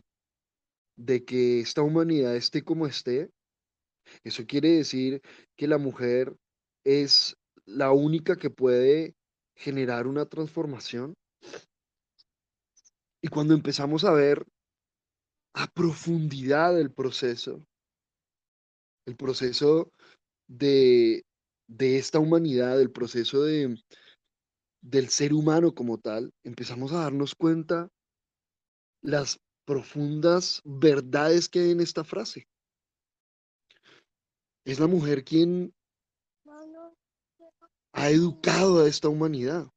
de 0.96 1.24
que 1.24 1.60
esta 1.60 1.82
humanidad 1.82 2.34
esté 2.34 2.62
como 2.62 2.86
esté. 2.86 3.30
Eso 4.24 4.46
quiere 4.46 4.70
decir 4.70 5.20
que 5.56 5.68
la 5.68 5.76
mujer 5.76 6.34
es 6.84 7.36
la 7.66 7.92
única 7.92 8.36
que 8.36 8.48
puede 8.48 9.14
generar 9.54 10.06
una 10.06 10.24
transformación. 10.24 11.14
Y 13.22 13.28
cuando 13.28 13.52
empezamos 13.52 14.04
a 14.04 14.12
ver 14.12 14.46
a 15.54 15.66
profundidad 15.66 16.78
el 16.78 16.92
proceso, 16.92 17.64
el 19.06 19.16
proceso 19.16 19.90
de, 20.48 21.24
de 21.68 21.98
esta 21.98 22.18
humanidad, 22.18 22.78
del 22.78 22.90
proceso 22.90 23.42
de, 23.42 23.76
del 24.82 25.08
ser 25.08 25.32
humano 25.32 25.74
como 25.74 25.98
tal, 25.98 26.32
empezamos 26.44 26.92
a 26.92 27.02
darnos 27.02 27.34
cuenta 27.34 27.88
las 29.02 29.38
profundas 29.64 30.60
verdades 30.64 31.48
que 31.48 31.60
hay 31.60 31.70
en 31.70 31.80
esta 31.80 32.04
frase. 32.04 32.46
Es 34.64 34.78
la 34.78 34.86
mujer 34.86 35.24
quien 35.24 35.72
ha 37.92 38.10
educado 38.10 38.80
a 38.80 38.88
esta 38.88 39.08
humanidad. 39.08 39.68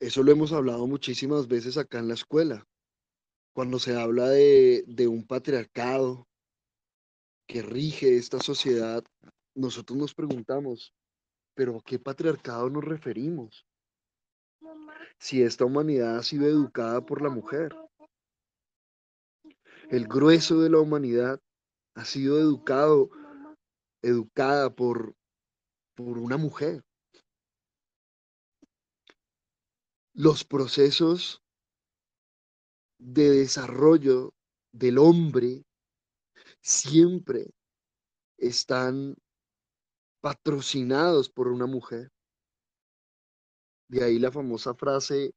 Eso 0.00 0.22
lo 0.22 0.30
hemos 0.30 0.52
hablado 0.52 0.86
muchísimas 0.86 1.48
veces 1.48 1.76
acá 1.76 1.98
en 1.98 2.08
la 2.08 2.14
escuela, 2.14 2.64
cuando 3.58 3.80
se 3.80 3.96
habla 4.00 4.28
de, 4.28 4.84
de 4.86 5.08
un 5.08 5.26
patriarcado 5.26 6.28
que 7.48 7.60
rige 7.60 8.16
esta 8.16 8.38
sociedad, 8.38 9.02
nosotros 9.52 9.98
nos 9.98 10.14
preguntamos, 10.14 10.94
¿pero 11.54 11.78
a 11.78 11.82
qué 11.82 11.98
patriarcado 11.98 12.70
nos 12.70 12.84
referimos? 12.84 13.66
Si 15.18 15.42
esta 15.42 15.64
humanidad 15.64 16.18
ha 16.18 16.22
sido 16.22 16.46
educada 16.46 17.04
por 17.04 17.20
la 17.20 17.30
mujer. 17.30 17.74
El 19.90 20.06
grueso 20.06 20.60
de 20.60 20.70
la 20.70 20.78
humanidad 20.78 21.40
ha 21.96 22.04
sido 22.04 22.38
educado, 22.38 23.10
educada 24.02 24.70
por, 24.70 25.16
por 25.96 26.16
una 26.16 26.36
mujer. 26.36 26.84
Los 30.14 30.44
procesos 30.44 31.42
de 32.98 33.30
desarrollo 33.30 34.34
del 34.72 34.98
hombre 34.98 35.64
siempre 36.60 37.50
están 38.36 39.16
patrocinados 40.20 41.30
por 41.30 41.48
una 41.48 41.66
mujer. 41.66 42.10
De 43.88 44.04
ahí 44.04 44.18
la 44.18 44.30
famosa 44.30 44.74
frase 44.74 45.32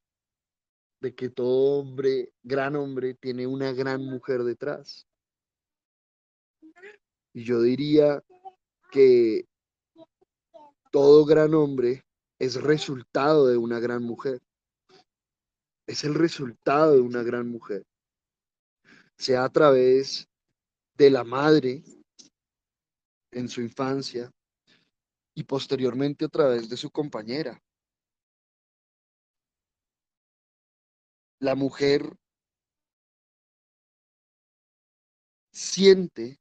de 1.00 1.16
que 1.16 1.30
todo 1.30 1.80
hombre, 1.80 2.34
gran 2.44 2.76
hombre, 2.76 3.14
tiene 3.16 3.48
una 3.48 3.72
gran 3.72 4.04
mujer 4.04 4.44
detrás. 4.44 5.08
Y 7.34 7.44
yo 7.44 7.62
diría 7.62 8.24
que 8.92 9.48
todo 10.92 11.26
gran 11.26 11.54
hombre 11.54 12.06
es 12.38 12.62
resultado 12.62 13.48
de 13.48 13.58
una 13.58 13.80
gran 13.80 14.04
mujer. 14.04 14.42
Es 15.92 16.06
el 16.06 16.16
resultado 16.16 16.94
de 16.94 17.02
una 17.02 17.22
gran 17.22 17.50
mujer. 17.50 17.86
Sea 19.18 19.44
a 19.44 19.50
través 19.50 20.26
de 20.96 21.10
la 21.10 21.26
madre 21.26 21.84
en 23.32 23.50
su 23.50 23.60
infancia 23.60 24.32
y 25.36 25.44
posteriormente 25.44 26.24
a 26.24 26.30
través 26.30 26.70
de 26.70 26.78
su 26.78 26.90
compañera. 26.92 27.62
La 31.40 31.56
mujer 31.56 32.16
siente 35.52 36.40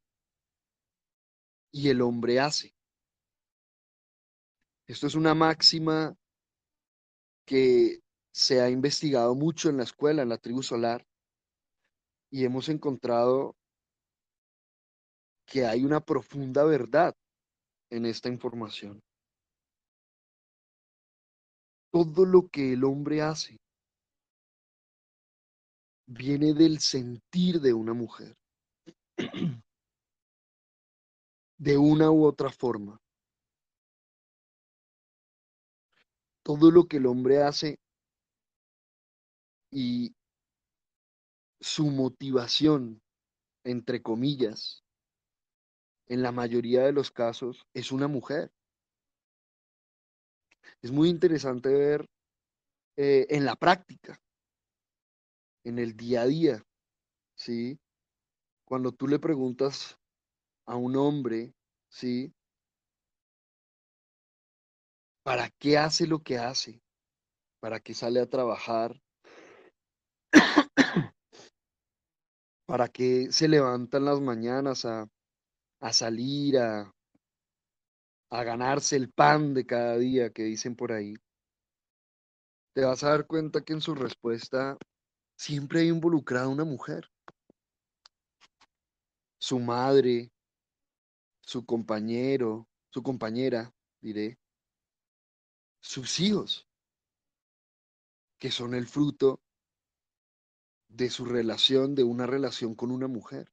y 1.73 1.89
el 1.89 2.03
hombre 2.03 2.39
hace. 2.39 2.73
Esto 4.87 5.09
es 5.09 5.17
una 5.17 5.35
máxima 5.35 6.17
que 7.45 8.01
se 8.33 8.61
ha 8.61 8.71
investigado 8.71 9.35
mucho 9.35 9.69
en 9.69 9.79
la 9.79 9.85
escuela, 9.85 10.23
en 10.23 10.29
la 10.29 10.39
tribu 10.39 10.63
solar, 10.63 11.05
y 12.31 12.45
hemos 12.45 12.69
encontrado 12.69 13.57
que 15.47 15.67
hay 15.67 15.85
una 15.85 16.01
profunda 16.01 16.65
verdad 16.65 17.15
en 17.91 18.07
esta 18.07 18.29
información. 18.29 19.03
Todo 21.93 22.25
lo 22.25 22.49
que 22.49 22.75
el 22.75 22.85
hombre 22.85 23.21
hace 23.21 23.59
viene 26.07 26.55
del 26.55 26.79
sentir 26.79 27.61
de 27.61 27.73
una 27.73 27.95
mujer, 27.95 28.37
de 31.59 31.77
una 31.77 32.13
u 32.13 32.25
otra 32.25 32.51
forma. 32.51 33.01
Todo 36.45 36.71
lo 36.71 36.87
que 36.87 36.99
el 36.99 37.07
hombre 37.07 37.43
hace 37.43 37.79
y 39.71 40.15
su 41.61 41.87
motivación, 41.91 43.03
entre 43.65 44.03
comillas, 44.03 44.83
en 46.07 46.23
la 46.23 46.33
mayoría 46.33 46.83
de 46.83 46.93
los 46.93 47.11
casos 47.11 47.67
es 47.73 47.93
una 47.93 48.09
mujer. 48.09 48.51
Es 50.83 50.91
muy 50.91 51.09
interesante 51.09 51.69
ver 51.69 52.07
eh, 52.97 53.27
en 53.31 53.45
la 53.45 53.55
práctica, 53.55 54.21
en 55.65 55.79
el 55.79 55.97
día 55.97 56.23
a 56.23 56.27
día, 56.27 56.67
¿sí? 57.37 57.79
Cuando 58.65 58.93
tú 58.93 59.07
le 59.07 59.19
preguntas 59.19 59.99
a 60.67 60.77
un 60.77 60.97
hombre, 60.97 61.55
¿sí? 61.89 62.33
¿Para 65.23 65.51
qué 65.51 65.79
hace 65.79 66.07
lo 66.07 66.21
que 66.23 66.39
hace? 66.39 66.83
¿Para 67.61 67.79
qué 67.79 67.95
sale 67.95 68.21
a 68.21 68.29
trabajar? 68.29 69.01
¿Para 72.67 72.89
qué 72.89 73.33
se 73.33 73.49
levanta 73.49 73.99
en 73.99 74.05
las 74.05 74.21
mañanas 74.21 74.85
a, 74.85 75.09
a 75.81 75.93
salir 75.93 76.59
a, 76.59 76.93
a 78.31 78.45
ganarse 78.45 78.97
el 78.97 79.11
pan 79.11 79.55
de 79.55 79.67
cada 79.67 79.97
día 79.97 80.31
que 80.31 80.45
dicen 80.45 80.77
por 80.77 80.93
ahí, 80.93 81.15
te 82.73 82.85
vas 82.85 83.03
a 83.03 83.11
dar 83.11 83.27
cuenta 83.27 83.63
que 83.63 83.73
en 83.73 83.81
su 83.81 83.95
respuesta 83.95 84.79
siempre 85.37 85.81
hay 85.81 85.89
involucrada 85.89 86.49
una 86.49 86.65
mujer. 86.65 87.11
Su 89.39 89.59
madre, 89.59 90.31
su 91.41 91.65
compañero, 91.65 92.69
su 92.91 93.03
compañera, 93.03 93.73
diré, 94.01 94.39
sus 95.81 96.21
hijos, 96.21 96.69
que 98.39 98.51
son 98.51 98.75
el 98.75 98.87
fruto 98.87 99.41
de 100.91 101.09
su 101.09 101.25
relación, 101.25 101.95
de 101.95 102.05
una 102.05 102.27
relación 102.27 102.75
con 102.75 102.91
una 102.91 103.09
mujer. 103.09 103.51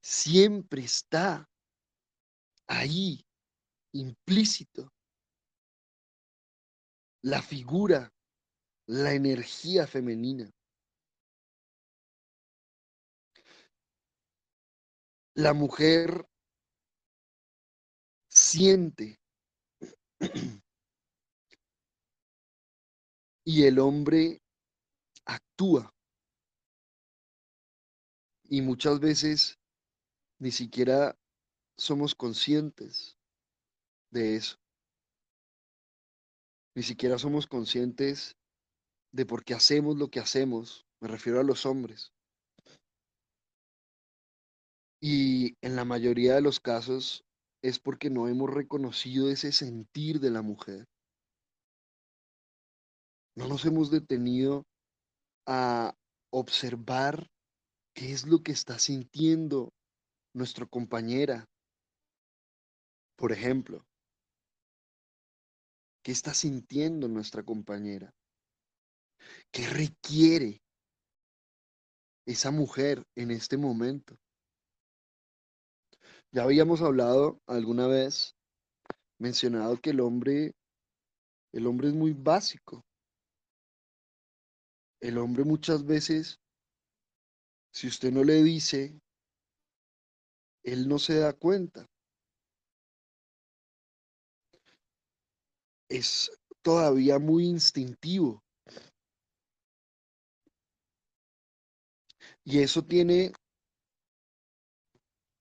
Siempre 0.00 0.82
está 0.82 1.48
ahí, 2.66 3.26
implícito, 3.92 4.92
la 7.22 7.42
figura, 7.42 8.12
la 8.86 9.14
energía 9.14 9.86
femenina. 9.86 10.50
La 15.36 15.52
mujer 15.52 16.28
siente 18.28 19.18
y 23.44 23.64
el 23.64 23.78
hombre 23.78 24.42
actúa. 25.24 25.90
Y 28.54 28.62
muchas 28.62 29.00
veces 29.00 29.58
ni 30.38 30.52
siquiera 30.52 31.18
somos 31.76 32.14
conscientes 32.14 33.18
de 34.12 34.36
eso. 34.36 34.58
Ni 36.76 36.84
siquiera 36.84 37.18
somos 37.18 37.48
conscientes 37.48 38.36
de 39.12 39.26
por 39.26 39.44
qué 39.44 39.54
hacemos 39.54 39.96
lo 39.96 40.06
que 40.06 40.20
hacemos. 40.20 40.86
Me 41.00 41.08
refiero 41.08 41.40
a 41.40 41.42
los 41.42 41.66
hombres. 41.66 42.12
Y 45.02 45.56
en 45.60 45.74
la 45.74 45.84
mayoría 45.84 46.36
de 46.36 46.40
los 46.40 46.60
casos 46.60 47.24
es 47.60 47.80
porque 47.80 48.08
no 48.08 48.28
hemos 48.28 48.54
reconocido 48.54 49.32
ese 49.32 49.50
sentir 49.50 50.20
de 50.20 50.30
la 50.30 50.42
mujer. 50.42 50.84
No 53.34 53.48
nos 53.48 53.64
hemos 53.64 53.90
detenido 53.90 54.62
a 55.44 55.96
observar 56.30 57.33
qué 57.94 58.12
es 58.12 58.26
lo 58.26 58.42
que 58.42 58.52
está 58.52 58.78
sintiendo 58.78 59.72
nuestra 60.34 60.66
compañera, 60.66 61.46
por 63.16 63.32
ejemplo, 63.32 63.86
¿qué 66.02 66.12
está 66.12 66.34
sintiendo 66.34 67.08
nuestra 67.08 67.44
compañera? 67.44 68.12
¿Qué 69.52 69.68
requiere 69.68 70.60
esa 72.26 72.50
mujer 72.50 73.04
en 73.14 73.30
este 73.30 73.56
momento? 73.56 74.16
Ya 76.32 76.42
habíamos 76.42 76.82
hablado 76.82 77.40
alguna 77.46 77.86
vez, 77.86 78.34
mencionado 79.20 79.80
que 79.80 79.90
el 79.90 80.00
hombre, 80.00 80.52
el 81.52 81.66
hombre 81.68 81.88
es 81.88 81.94
muy 81.94 82.12
básico. 82.12 82.84
El 85.00 85.18
hombre 85.18 85.44
muchas 85.44 85.84
veces, 85.84 86.40
si 87.74 87.88
usted 87.88 88.12
no 88.12 88.24
le 88.24 88.42
dice, 88.42 88.98
él 90.62 90.88
no 90.88 90.98
se 90.98 91.18
da 91.18 91.32
cuenta. 91.32 91.86
es 95.88 96.30
todavía 96.62 97.18
muy 97.18 97.46
instintivo. 97.46 98.42
Y 102.44 102.58
eso 102.60 102.82
tiene 102.82 103.32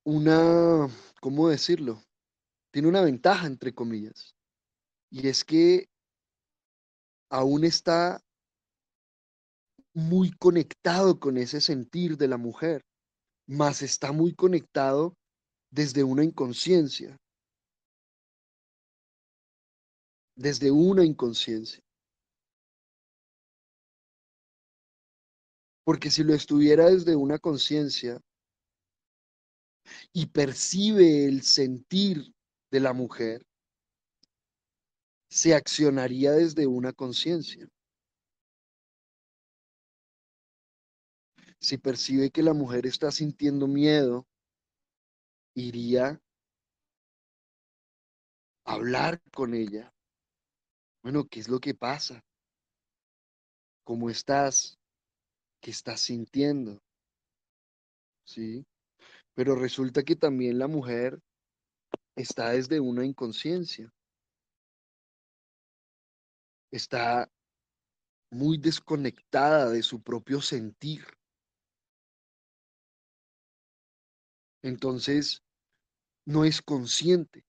una, 0.05 0.87
¿cómo 1.21 1.49
decirlo? 1.49 2.01
Tiene 2.71 2.87
una 2.87 3.01
ventaja, 3.01 3.47
entre 3.47 3.73
comillas. 3.73 4.35
Y 5.09 5.27
es 5.27 5.43
que 5.43 5.89
aún 7.29 7.65
está 7.65 8.21
muy 9.93 10.31
conectado 10.31 11.19
con 11.19 11.37
ese 11.37 11.61
sentir 11.61 12.17
de 12.17 12.27
la 12.27 12.37
mujer, 12.37 12.81
más 13.47 13.81
está 13.81 14.11
muy 14.11 14.33
conectado 14.33 15.15
desde 15.71 16.03
una 16.03 16.23
inconsciencia, 16.23 17.17
desde 20.35 20.71
una 20.71 21.05
inconsciencia. 21.05 21.79
Porque 25.83 26.09
si 26.09 26.23
lo 26.23 26.33
estuviera 26.33 26.89
desde 26.89 27.15
una 27.15 27.37
conciencia 27.37 28.19
y 30.13 30.27
percibe 30.27 31.25
el 31.25 31.43
sentir 31.43 32.33
de 32.71 32.79
la 32.79 32.93
mujer, 32.93 33.43
se 35.29 35.53
accionaría 35.53 36.31
desde 36.31 36.67
una 36.67 36.93
conciencia. 36.93 37.67
Si 41.63 41.77
percibe 41.77 42.29
que 42.29 42.43
la 42.43 42.53
mujer 42.53 42.85
está 42.85 43.09
sintiendo 43.09 43.67
miedo, 43.67 44.27
iría 45.55 46.21
a 48.65 48.73
hablar 48.73 49.21
con 49.33 49.53
ella. 49.53 49.93
Bueno, 51.01 51.25
¿qué 51.25 51.39
es 51.39 51.47
lo 51.47 51.61
que 51.61 51.73
pasa? 51.73 52.21
¿Cómo 53.85 54.09
estás? 54.09 54.77
¿Qué 55.61 55.71
estás 55.71 56.01
sintiendo? 56.01 56.81
¿Sí? 58.25 58.65
Pero 59.33 59.55
resulta 59.55 60.03
que 60.03 60.17
también 60.17 60.59
la 60.59 60.67
mujer 60.67 61.17
está 62.17 62.49
desde 62.49 62.81
una 62.81 63.05
inconsciencia. 63.05 63.89
Está 66.71 67.31
muy 68.31 68.57
desconectada 68.57 69.69
de 69.69 69.81
su 69.81 70.01
propio 70.01 70.41
sentir. 70.41 71.05
Entonces, 74.63 75.43
no 76.25 76.45
es 76.45 76.61
consciente 76.61 77.45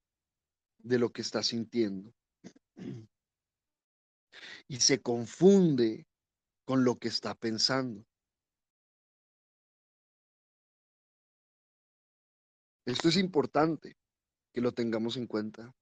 de 0.79 0.99
lo 0.99 1.11
que 1.11 1.23
está 1.23 1.43
sintiendo. 1.43 2.13
Y 4.67 4.81
se 4.81 5.01
confunde 5.01 6.07
con 6.65 6.85
lo 6.85 6.99
que 6.99 7.09
está 7.09 7.35
pensando. 7.35 8.05
Esto 12.85 13.09
es 13.09 13.17
importante 13.17 13.97
que 14.53 14.61
lo 14.61 14.73
tengamos 14.73 15.17
en 15.17 15.27
cuenta. 15.27 15.73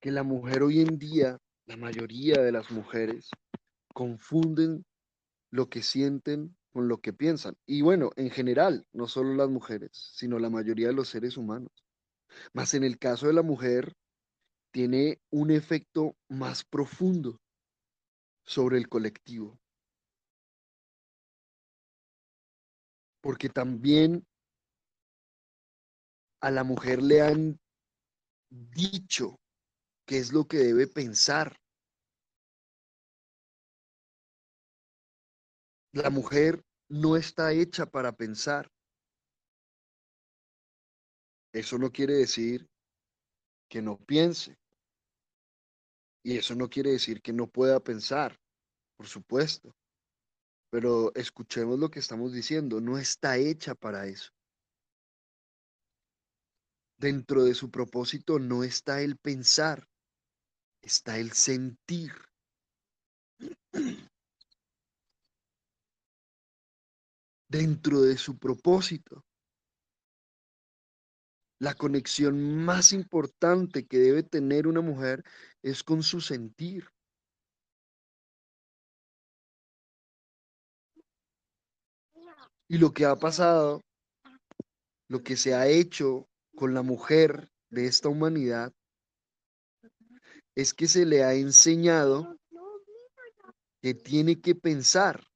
Que 0.00 0.10
la 0.10 0.24
mujer 0.24 0.62
hoy 0.62 0.80
en 0.80 0.98
día, 0.98 1.38
la 1.66 1.76
mayoría 1.76 2.42
de 2.42 2.52
las 2.52 2.70
mujeres, 2.70 3.30
confunden 3.94 4.84
lo 5.50 5.68
que 5.68 5.82
sienten 5.82 6.56
con 6.72 6.88
lo 6.88 7.00
que 7.00 7.12
piensan. 7.12 7.56
Y 7.66 7.82
bueno, 7.82 8.10
en 8.16 8.30
general, 8.30 8.86
no 8.92 9.06
solo 9.08 9.34
las 9.34 9.48
mujeres, 9.48 9.90
sino 9.92 10.38
la 10.38 10.50
mayoría 10.50 10.88
de 10.88 10.94
los 10.94 11.08
seres 11.08 11.36
humanos. 11.36 11.72
Más 12.52 12.74
en 12.74 12.84
el 12.84 12.98
caso 12.98 13.26
de 13.26 13.32
la 13.32 13.42
mujer, 13.42 13.94
tiene 14.72 15.20
un 15.30 15.50
efecto 15.50 16.16
más 16.28 16.64
profundo 16.64 17.40
sobre 18.44 18.78
el 18.78 18.88
colectivo. 18.88 19.58
Porque 23.20 23.48
también 23.48 24.24
a 26.40 26.50
la 26.50 26.64
mujer 26.64 27.02
le 27.02 27.20
han 27.20 27.60
dicho 28.48 29.38
qué 30.06 30.18
es 30.18 30.32
lo 30.32 30.46
que 30.46 30.58
debe 30.58 30.86
pensar. 30.86 31.56
La 35.92 36.08
mujer 36.08 36.62
no 36.88 37.16
está 37.16 37.52
hecha 37.52 37.86
para 37.86 38.12
pensar. 38.12 38.70
Eso 41.52 41.78
no 41.78 41.90
quiere 41.90 42.14
decir 42.14 42.68
que 43.68 43.82
no 43.82 43.98
piense. 43.98 44.56
Y 46.24 46.36
eso 46.36 46.54
no 46.54 46.68
quiere 46.68 46.90
decir 46.90 47.22
que 47.22 47.32
no 47.32 47.48
pueda 47.48 47.80
pensar, 47.80 48.38
por 48.96 49.08
supuesto. 49.08 49.74
Pero 50.70 51.12
escuchemos 51.14 51.78
lo 51.78 51.90
que 51.90 51.98
estamos 51.98 52.32
diciendo, 52.32 52.80
no 52.80 52.98
está 52.98 53.36
hecha 53.36 53.74
para 53.74 54.06
eso. 54.06 54.30
Dentro 56.98 57.44
de 57.44 57.54
su 57.54 57.70
propósito 57.70 58.38
no 58.38 58.62
está 58.62 59.00
el 59.00 59.16
pensar, 59.16 59.88
está 60.82 61.18
el 61.18 61.32
sentir. 61.32 62.12
Dentro 67.50 68.00
de 68.00 68.16
su 68.16 68.38
propósito 68.38 69.24
la 71.60 71.74
conexión 71.74 72.64
más 72.64 72.92
importante 72.92 73.86
que 73.86 73.98
debe 73.98 74.22
tener 74.22 74.66
una 74.66 74.80
mujer 74.80 75.22
es 75.62 75.84
con 75.84 76.02
su 76.02 76.22
sentir. 76.22 76.88
Y 82.66 82.78
lo 82.78 82.92
que 82.94 83.04
ha 83.04 83.14
pasado, 83.16 83.82
lo 85.08 85.22
que 85.22 85.36
se 85.36 85.54
ha 85.54 85.66
hecho 85.66 86.26
con 86.56 86.72
la 86.72 86.82
mujer 86.82 87.50
de 87.68 87.86
esta 87.86 88.08
humanidad, 88.08 88.72
es 90.54 90.72
que 90.72 90.88
se 90.88 91.04
le 91.04 91.24
ha 91.24 91.34
enseñado 91.34 92.38
que 93.82 93.92
tiene 93.92 94.40
que 94.40 94.54
pensar 94.54 95.29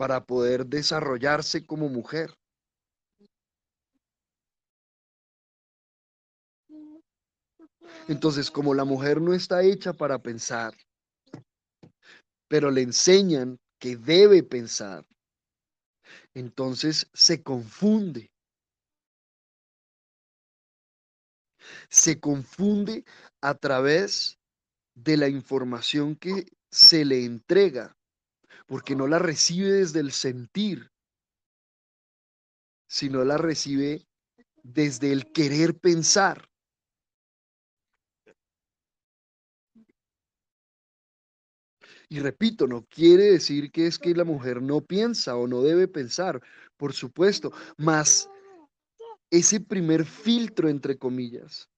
para 0.00 0.24
poder 0.24 0.64
desarrollarse 0.64 1.66
como 1.66 1.90
mujer. 1.90 2.34
Entonces, 8.08 8.50
como 8.50 8.72
la 8.72 8.86
mujer 8.86 9.20
no 9.20 9.34
está 9.34 9.62
hecha 9.62 9.92
para 9.92 10.18
pensar, 10.18 10.72
pero 12.48 12.70
le 12.70 12.80
enseñan 12.80 13.58
que 13.78 13.98
debe 13.98 14.42
pensar, 14.42 15.04
entonces 16.32 17.06
se 17.12 17.42
confunde. 17.42 18.32
Se 21.90 22.18
confunde 22.18 23.04
a 23.42 23.52
través 23.52 24.38
de 24.94 25.18
la 25.18 25.28
información 25.28 26.16
que 26.16 26.46
se 26.70 27.04
le 27.04 27.26
entrega, 27.26 27.94
porque 28.70 28.94
no 28.94 29.08
la 29.08 29.18
recibe 29.18 29.72
desde 29.72 29.98
el 29.98 30.12
sentir, 30.12 30.92
sino 32.88 33.24
la 33.24 33.36
recibe 33.36 34.06
desde 34.62 35.10
el 35.10 35.32
querer 35.32 35.76
pensar. 35.76 36.48
Y 42.08 42.20
repito, 42.20 42.68
no 42.68 42.84
quiere 42.84 43.24
decir 43.24 43.72
que 43.72 43.88
es 43.88 43.98
que 43.98 44.14
la 44.14 44.22
mujer 44.22 44.62
no 44.62 44.82
piensa 44.82 45.34
o 45.34 45.48
no 45.48 45.62
debe 45.62 45.88
pensar, 45.88 46.40
por 46.76 46.92
supuesto, 46.92 47.52
más 47.76 48.30
ese 49.30 49.60
primer 49.60 50.04
filtro, 50.04 50.68
entre 50.68 50.96
comillas, 50.96 51.68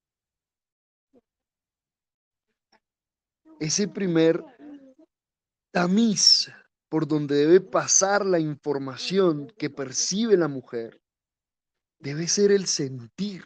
ese 3.58 3.88
primer 3.88 4.44
tamiz 5.70 6.52
por 6.92 7.08
donde 7.08 7.36
debe 7.36 7.62
pasar 7.62 8.26
la 8.26 8.38
información 8.38 9.50
que 9.56 9.70
percibe 9.70 10.36
la 10.36 10.46
mujer, 10.46 11.00
debe 11.98 12.28
ser 12.28 12.52
el 12.52 12.66
sentir. 12.66 13.44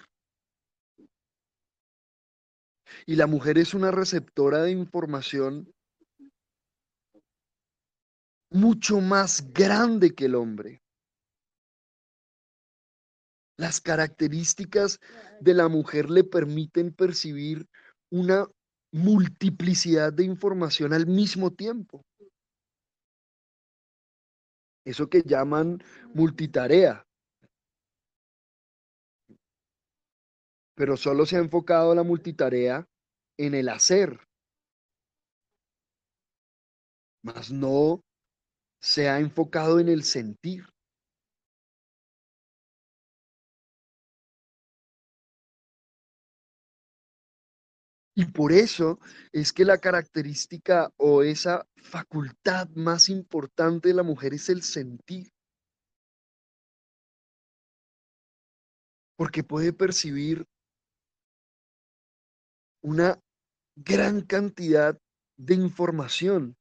Y 3.06 3.14
la 3.14 3.28
mujer 3.28 3.56
es 3.58 3.72
una 3.72 3.92
receptora 3.92 4.64
de 4.64 4.72
información 4.72 5.72
mucho 8.50 9.00
más 9.00 9.52
grande 9.52 10.12
que 10.12 10.24
el 10.24 10.34
hombre. 10.34 10.82
Las 13.56 13.80
características 13.80 14.98
de 15.40 15.54
la 15.54 15.68
mujer 15.68 16.10
le 16.10 16.24
permiten 16.24 16.92
percibir 16.92 17.68
una 18.10 18.48
multiplicidad 18.90 20.12
de 20.12 20.24
información 20.24 20.92
al 20.92 21.06
mismo 21.06 21.52
tiempo. 21.52 22.04
Eso 24.86 25.10
que 25.10 25.22
llaman 25.22 25.82
multitarea. 26.14 27.04
Pero 30.76 30.96
solo 30.96 31.26
se 31.26 31.36
ha 31.36 31.40
enfocado 31.40 31.92
la 31.94 32.04
multitarea 32.04 32.86
en 33.36 33.54
el 33.54 33.68
hacer, 33.68 34.20
más 37.24 37.50
no 37.50 38.00
se 38.80 39.08
ha 39.08 39.18
enfocado 39.18 39.80
en 39.80 39.88
el 39.88 40.04
sentir. 40.04 40.64
Y 48.18 48.24
por 48.24 48.50
eso 48.50 48.98
es 49.30 49.52
que 49.52 49.66
la 49.66 49.76
característica 49.76 50.90
o 50.96 51.22
esa 51.22 51.68
facultad 51.76 52.66
más 52.70 53.10
importante 53.10 53.88
de 53.88 53.94
la 53.94 54.02
mujer 54.02 54.32
es 54.32 54.48
el 54.48 54.62
sentir. 54.62 55.30
Porque 59.16 59.44
puede 59.44 59.74
percibir 59.74 60.46
una 62.82 63.20
gran 63.76 64.22
cantidad 64.22 64.98
de 65.36 65.54
información 65.54 66.56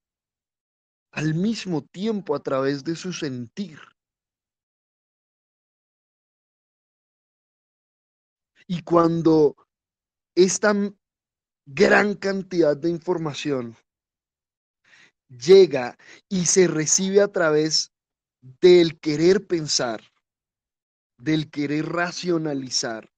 al 1.13 1.35
mismo 1.35 1.85
tiempo 1.85 2.35
a 2.35 2.39
través 2.41 2.83
de 2.83 2.97
su 2.97 3.13
sentir. 3.13 3.79
Y 8.67 8.81
cuando 8.81 9.55
esta 10.35 10.73
gran 11.65 12.13
cantidad 12.13 12.77
de 12.77 12.89
información 12.89 13.75
llega 15.27 15.97
y 16.29 16.45
se 16.45 16.67
recibe 16.67 17.21
a 17.21 17.27
través 17.27 17.91
del 18.61 18.99
querer 18.99 19.47
pensar, 19.47 20.01
del 21.17 21.49
querer 21.49 21.87
racionalizar, 21.87 23.11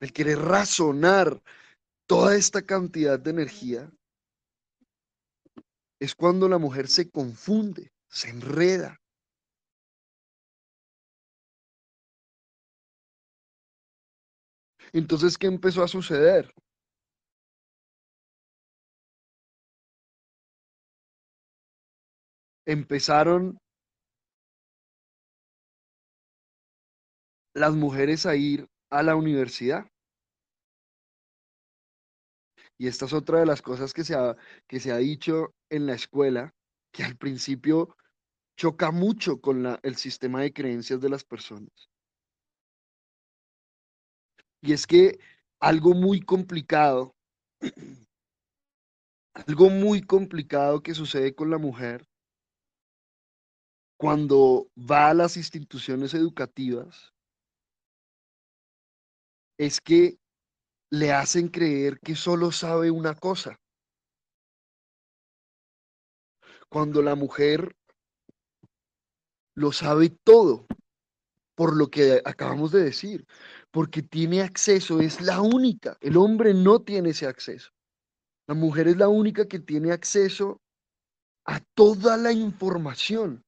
del 0.00 0.12
querer 0.12 0.38
razonar 0.38 1.40
toda 2.08 2.36
esta 2.36 2.62
cantidad 2.62 3.18
de 3.18 3.30
energía, 3.30 3.92
es 6.00 6.16
cuando 6.16 6.48
la 6.48 6.58
mujer 6.58 6.88
se 6.88 7.08
confunde, 7.08 7.92
se 8.10 8.30
enreda. 8.30 9.00
Entonces, 14.92 15.38
¿qué 15.38 15.46
empezó 15.46 15.84
a 15.84 15.88
suceder? 15.88 16.52
Empezaron 22.66 23.58
las 27.54 27.74
mujeres 27.74 28.26
a 28.26 28.36
ir 28.36 28.68
a 28.90 29.02
la 29.02 29.16
universidad. 29.16 29.86
Y 32.78 32.88
esta 32.88 33.06
es 33.06 33.12
otra 33.12 33.40
de 33.40 33.46
las 33.46 33.62
cosas 33.62 33.92
que 33.92 34.04
se 34.04 34.14
ha, 34.14 34.36
que 34.66 34.80
se 34.80 34.92
ha 34.92 34.96
dicho 34.96 35.54
en 35.70 35.86
la 35.86 35.94
escuela, 35.94 36.52
que 36.92 37.04
al 37.04 37.16
principio 37.16 37.96
choca 38.56 38.90
mucho 38.90 39.40
con 39.40 39.62
la, 39.62 39.78
el 39.82 39.96
sistema 39.96 40.42
de 40.42 40.52
creencias 40.52 41.00
de 41.00 41.08
las 41.08 41.24
personas. 41.24 41.70
Y 44.60 44.72
es 44.72 44.86
que 44.86 45.18
algo 45.60 45.94
muy 45.94 46.20
complicado, 46.20 47.14
algo 49.34 49.70
muy 49.70 50.02
complicado 50.02 50.82
que 50.82 50.94
sucede 50.94 51.34
con 51.34 51.50
la 51.50 51.58
mujer 51.58 52.06
cuando 54.02 54.66
va 54.76 55.10
a 55.10 55.14
las 55.14 55.36
instituciones 55.36 56.12
educativas 56.12 57.14
es 59.56 59.80
que 59.80 60.18
le 60.90 61.12
hacen 61.12 61.46
creer 61.46 62.00
que 62.00 62.16
solo 62.16 62.50
sabe 62.50 62.90
una 62.90 63.14
cosa. 63.14 63.60
Cuando 66.68 67.00
la 67.00 67.14
mujer 67.14 67.76
lo 69.54 69.70
sabe 69.70 70.10
todo, 70.24 70.66
por 71.54 71.76
lo 71.76 71.88
que 71.88 72.22
acabamos 72.24 72.72
de 72.72 72.82
decir, 72.82 73.24
porque 73.70 74.02
tiene 74.02 74.42
acceso, 74.42 74.98
es 74.98 75.20
la 75.20 75.40
única, 75.40 75.96
el 76.00 76.16
hombre 76.16 76.54
no 76.54 76.80
tiene 76.80 77.10
ese 77.10 77.28
acceso. 77.28 77.70
La 78.48 78.54
mujer 78.56 78.88
es 78.88 78.96
la 78.96 79.06
única 79.06 79.46
que 79.46 79.60
tiene 79.60 79.92
acceso 79.92 80.60
a 81.46 81.60
toda 81.76 82.16
la 82.16 82.32
información. 82.32 83.44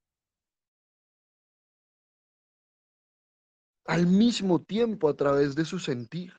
Al 3.86 4.06
mismo 4.06 4.62
tiempo 4.62 5.08
a 5.08 5.14
través 5.14 5.54
de 5.54 5.64
su 5.64 5.78
sentir. 5.78 6.34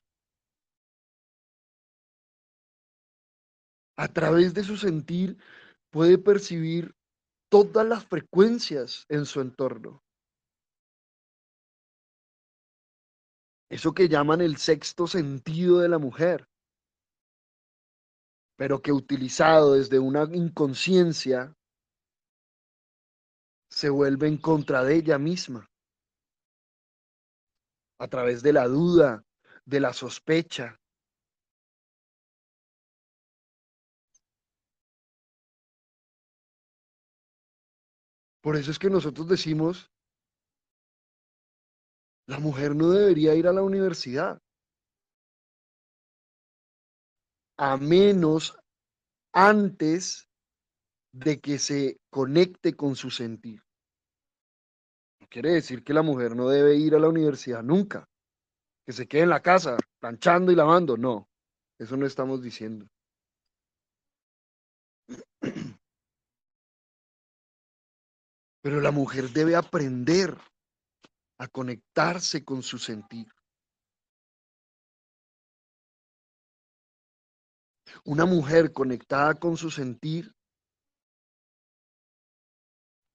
A 3.98 4.08
través 4.08 4.54
de 4.54 4.64
su 4.64 4.78
sentir 4.78 5.38
puede 5.92 6.18
percibir 6.18 6.96
todas 7.50 7.88
las 7.88 8.06
frecuencias 8.06 9.06
en 9.10 9.26
su 9.26 9.40
entorno. 9.40 10.04
Eso 13.70 13.94
que 13.94 14.10
llaman 14.10 14.42
el 14.42 14.58
sexto 14.58 15.08
sentido 15.08 15.80
de 15.80 15.90
la 15.90 15.98
mujer, 15.98 16.48
pero 18.58 18.82
que 18.82 18.92
utilizado 18.92 19.74
desde 19.74 20.00
una 20.00 20.24
inconsciencia 20.36 21.56
se 23.70 23.90
vuelve 23.90 24.28
en 24.28 24.38
contra 24.38 24.84
de 24.84 24.96
ella 24.96 25.18
misma 25.18 25.70
a 27.98 28.08
través 28.08 28.42
de 28.42 28.54
la 28.54 28.68
duda, 28.68 29.24
de 29.66 29.80
la 29.80 29.94
sospecha. 29.94 30.80
Por 38.42 38.56
eso 38.56 38.70
es 38.70 38.78
que 38.78 38.92
nosotros 38.92 39.28
decimos, 39.28 39.92
la 42.28 42.40
mujer 42.40 42.76
no 42.76 42.92
debería 42.92 43.34
ir 43.34 43.48
a 43.48 43.54
la 43.54 43.64
universidad, 43.64 44.40
a 47.58 47.78
menos 47.78 48.56
antes 49.34 50.30
de 51.12 51.40
que 51.40 51.58
se 51.58 51.98
conecte 52.12 52.76
con 52.76 52.96
su 52.96 53.10
sentir 53.10 53.64
quiere 55.28 55.52
decir 55.52 55.84
que 55.84 55.94
la 55.94 56.02
mujer 56.02 56.36
no 56.36 56.50
debe 56.50 56.76
ir 56.76 56.96
a 56.96 57.00
la 57.00 57.10
universidad 57.10 57.64
nunca, 57.64 58.08
que 58.86 58.94
se 58.94 59.08
quede 59.08 59.24
en 59.24 59.30
la 59.30 59.42
casa 59.42 59.78
planchando 60.00 60.52
y 60.52 60.56
lavando. 60.56 60.98
No, 60.98 61.28
eso 61.80 61.98
no 61.98 62.06
estamos 62.06 62.42
diciendo. 62.42 62.88
Pero 68.62 68.82
la 68.82 68.92
mujer 68.92 69.30
debe 69.30 69.56
aprender 69.56 70.38
a 71.38 71.48
conectarse 71.48 72.44
con 72.44 72.64
su 72.64 72.78
sentir. 72.78 73.28
Una 78.04 78.26
mujer 78.26 78.74
conectada 78.74 79.36
con 79.36 79.56
su 79.58 79.70
sentir 79.70 80.34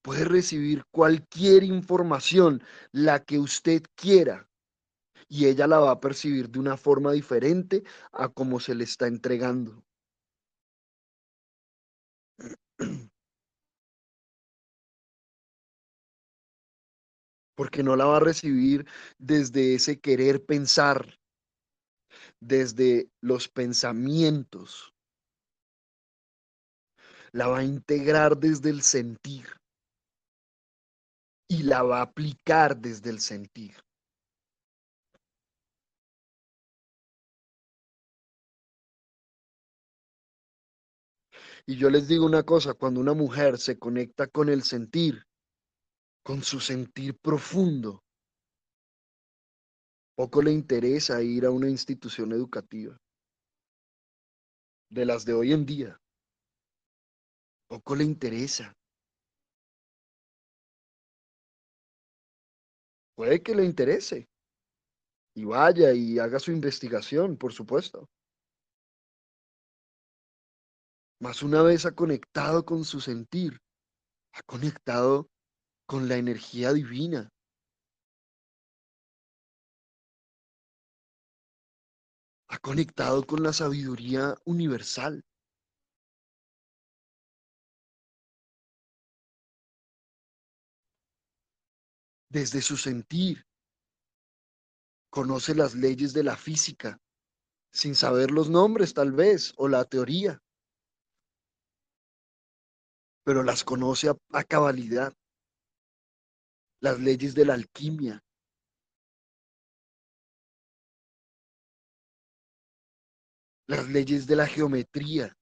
Puede 0.03 0.25
recibir 0.25 0.85
cualquier 0.91 1.63
información, 1.63 2.63
la 2.91 3.23
que 3.23 3.39
usted 3.39 3.83
quiera, 3.95 4.49
y 5.29 5.47
ella 5.47 5.67
la 5.67 5.79
va 5.79 5.91
a 5.91 6.01
percibir 6.01 6.49
de 6.49 6.59
una 6.59 6.79
forma 6.79 7.13
diferente 7.13 7.85
a 8.13 8.31
como 8.31 8.61
se 8.61 8.75
le 8.75 8.85
está 8.85 9.07
entregando. 9.07 9.85
Porque 17.55 17.83
no 17.83 17.95
la 17.95 18.07
va 18.07 18.17
a 18.17 18.21
recibir 18.21 18.87
desde 19.19 19.75
ese 19.75 20.01
querer 20.01 20.43
pensar, 20.43 21.19
desde 22.41 23.11
los 23.21 23.49
pensamientos. 23.51 24.95
La 27.33 27.49
va 27.49 27.59
a 27.59 27.65
integrar 27.65 28.39
desde 28.39 28.71
el 28.71 28.81
sentir 28.81 29.60
y 31.51 31.65
la 31.65 31.83
va 31.83 31.99
a 31.99 32.03
aplicar 32.03 32.77
desde 32.77 33.11
el 33.11 33.19
sentir. 33.19 33.75
Y 41.67 41.77
yo 41.77 41.91
les 41.91 42.07
digo 42.07 42.25
una 42.25 42.45
cosa, 42.45 42.75
cuando 42.75 43.01
una 43.01 43.15
mujer 43.15 43.59
se 43.59 43.81
conecta 43.81 44.29
con 44.29 44.49
el 44.49 44.63
sentir, 44.63 45.25
con 46.23 46.45
su 46.45 46.61
sentir 46.61 47.19
profundo, 47.19 48.05
poco 50.15 50.43
le 50.43 50.53
interesa 50.53 51.21
ir 51.21 51.47
a 51.47 51.51
una 51.51 51.69
institución 51.69 52.31
educativa, 52.31 52.97
de 54.89 55.05
las 55.05 55.25
de 55.25 55.33
hoy 55.33 55.53
en 55.53 55.67
día. 55.67 56.01
Poco 57.69 57.97
le 57.97 58.05
interesa. 58.05 58.73
Puede 63.21 63.43
que 63.43 63.55
le 63.55 63.67
interese 63.67 64.31
y 65.35 65.45
vaya 65.45 65.93
y 65.93 66.19
haga 66.19 66.39
su 66.39 66.53
investigación, 66.53 67.37
por 67.37 67.53
supuesto. 67.53 68.09
Mas 71.21 71.43
una 71.43 71.63
vez 71.63 71.85
ha 71.85 71.95
conectado 71.95 72.65
con 72.65 72.83
su 72.83 72.99
sentir, 72.99 73.59
ha 74.33 74.41
conectado 74.45 75.29
con 75.87 76.09
la 76.09 76.17
energía 76.17 76.73
divina. 76.73 77.29
Ha 82.49 82.57
conectado 82.57 83.27
con 83.27 83.43
la 83.43 83.53
sabiduría 83.53 84.35
universal. 84.47 85.23
Desde 92.31 92.63
su 92.63 92.77
sentir, 92.77 93.45
conoce 95.11 95.55
las 95.55 95.75
leyes 95.75 96.13
de 96.13 96.23
la 96.23 96.37
física, 96.37 97.01
sin 97.73 97.97
saber 97.97 98.31
los 98.31 98.49
nombres 98.49 98.95
tal 98.95 99.11
vez, 99.11 99.53
o 99.57 99.67
la 99.67 99.85
teoría, 99.85 100.41
pero 103.25 103.43
las 103.43 103.65
conoce 103.65 104.09
a, 104.09 104.45
cabalidad. 104.45 105.13
Las 106.81 106.99
leyes 106.99 107.35
de 107.35 107.45
la 107.45 107.55
alquimia, 107.55 108.25
las 113.67 113.89
leyes 113.89 114.27
de 114.27 114.37
la 114.37 114.47
geometría. 114.47 115.37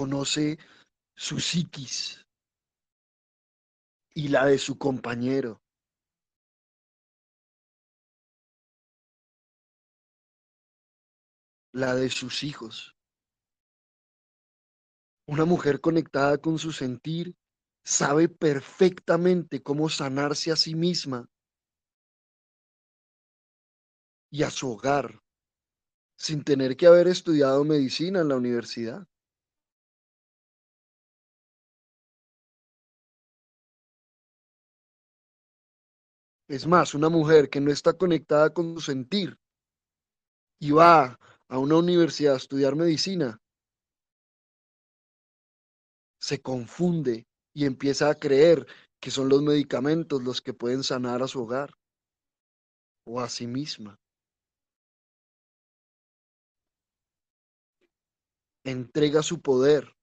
Conoce 0.00 0.58
su 1.14 1.38
psiquis 1.40 2.24
y 4.14 4.28
la 4.28 4.46
de 4.46 4.56
su 4.56 4.78
compañero. 4.78 5.60
La 11.72 11.94
de 11.94 12.08
sus 12.08 12.44
hijos. 12.44 12.96
Una 15.26 15.44
mujer 15.44 15.82
conectada 15.82 16.38
con 16.38 16.58
su 16.58 16.72
sentir 16.72 17.36
sabe 17.84 18.30
perfectamente 18.30 19.62
cómo 19.62 19.90
sanarse 19.90 20.50
a 20.50 20.56
sí 20.56 20.74
misma 20.74 21.28
y 24.30 24.44
a 24.44 24.50
su 24.50 24.70
hogar 24.70 25.22
sin 26.16 26.42
tener 26.42 26.78
que 26.78 26.86
haber 26.86 27.06
estudiado 27.06 27.64
medicina 27.64 28.20
en 28.20 28.28
la 28.28 28.36
universidad. 28.36 29.09
Es 36.50 36.66
más, 36.66 36.94
una 36.94 37.08
mujer 37.08 37.48
que 37.48 37.60
no 37.60 37.70
está 37.70 37.92
conectada 37.92 38.52
con 38.52 38.74
su 38.74 38.80
sentir 38.80 39.38
y 40.58 40.72
va 40.72 41.16
a 41.48 41.58
una 41.58 41.76
universidad 41.76 42.34
a 42.34 42.38
estudiar 42.38 42.74
medicina, 42.74 43.40
se 46.18 46.42
confunde 46.42 47.28
y 47.54 47.66
empieza 47.66 48.10
a 48.10 48.16
creer 48.16 48.66
que 49.00 49.12
son 49.12 49.28
los 49.28 49.42
medicamentos 49.42 50.24
los 50.24 50.40
que 50.40 50.52
pueden 50.52 50.82
sanar 50.82 51.22
a 51.22 51.28
su 51.28 51.40
hogar 51.44 51.70
o 53.06 53.20
a 53.20 53.28
sí 53.28 53.46
misma. 53.46 53.96
Entrega 58.64 59.22
su 59.22 59.40
poder 59.40 59.94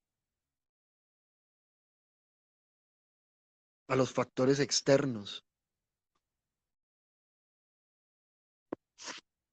a 3.90 3.98
los 3.98 4.14
factores 4.14 4.62
externos, 4.62 5.44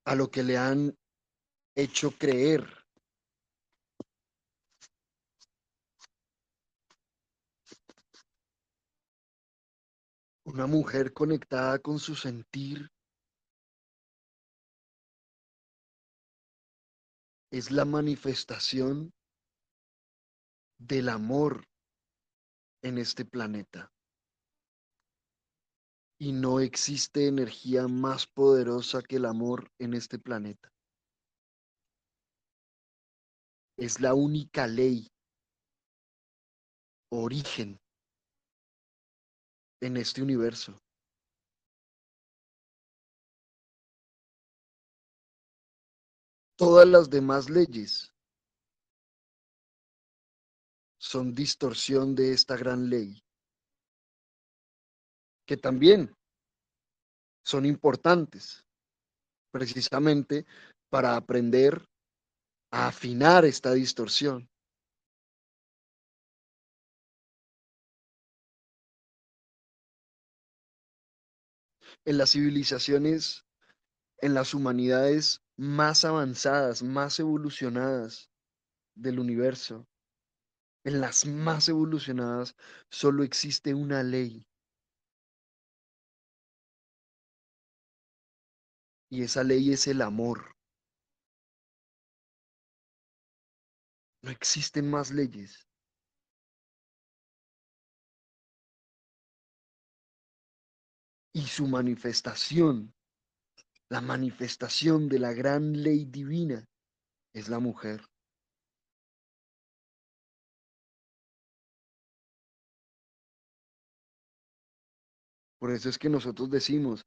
a 0.05 0.15
lo 0.15 0.31
que 0.31 0.43
le 0.43 0.57
han 0.59 0.97
hecho 1.77 2.13
creer 2.13 2.85
Una 10.47 10.67
mujer 10.67 11.15
conectada 11.15 11.79
con 11.79 11.99
su 11.99 12.15
sentir 12.15 12.93
es 17.51 17.71
la 17.71 17.87
manifestación 17.87 19.15
del 20.79 21.09
amor 21.09 21.65
en 22.83 22.99
este 22.99 23.25
planeta. 23.25 23.94
Y 26.19 26.33
no 26.33 26.61
existe 26.61 27.27
energía 27.27 27.89
más 27.89 28.27
poderosa 28.27 29.03
que 29.03 29.17
el 29.17 29.25
amor 29.25 29.71
en 29.79 29.95
este 29.95 30.19
planeta. 30.19 30.73
Es 33.77 34.01
la 34.01 34.15
única 34.15 34.67
ley, 34.67 35.09
origen 37.11 37.81
en 39.81 39.97
este 39.97 40.23
universo. 40.23 40.81
Todas 46.57 46.87
las 46.87 47.11
demás 47.11 47.51
leyes 47.51 48.15
son 50.99 51.35
distorsión 51.35 52.15
de 52.15 52.33
esta 52.33 52.57
gran 52.57 52.89
ley, 52.89 53.24
que 55.47 55.57
también 55.57 56.15
son 57.45 57.67
importantes 57.67 58.65
precisamente 59.51 60.47
para 60.91 61.17
aprender 61.17 61.85
a 62.73 62.89
afinar 62.89 63.45
esta 63.45 63.73
distorsión. 63.73 64.49
en 72.05 72.19
las 72.19 72.33
civilizaciones, 72.33 73.45
en 74.19 74.35
las 74.35 74.55
humanidades 74.55 75.43
más 75.57 76.05
avanzadas, 76.05 76.83
más 76.83 77.19
evolucionadas 77.19 78.31
del 78.95 79.19
universo, 79.19 79.87
en 80.85 81.01
las 81.01 81.27
más 81.27 81.69
evolucionadas, 81.69 82.55
solo 82.91 83.25
existe 83.25 83.75
una 83.75 84.03
ley. 84.03 84.47
Y 89.15 89.23
esa 89.23 89.45
ley 89.45 89.73
es 89.73 89.87
el 89.87 90.03
amor. 90.03 90.57
No 94.25 94.31
existen 94.33 94.91
más 94.91 95.13
leyes. 95.13 95.69
y 101.37 101.43
su 101.43 101.67
manifestación, 101.67 102.95
la 103.89 104.01
manifestación 104.01 105.09
de 105.09 105.19
la 105.19 105.33
gran 105.33 105.83
ley 105.83 106.05
divina, 106.05 106.65
es 107.33 107.49
la 107.49 107.59
mujer. 107.59 108.05
Por 115.59 115.73
eso 115.73 115.89
es 115.89 115.99
que 115.99 116.09
nosotros 116.09 116.51
decimos, 116.51 117.05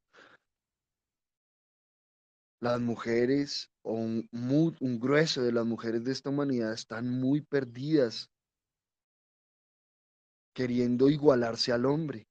las 2.59 2.79
mujeres 2.79 3.71
o 3.83 3.93
un, 3.93 4.29
un, 4.31 4.99
grueso 4.99 5.43
de 5.43 5.51
las 5.51 5.65
mujeres 5.65 6.03
de 6.03 6.11
esta 6.11 6.29
humanidad 6.29 6.73
están 6.73 7.09
muy 7.09 7.41
perdidas, 7.41 8.29
queriendo 10.53 11.09
igualarse 11.09 11.71
al 11.71 11.85
hombre. 11.85 12.27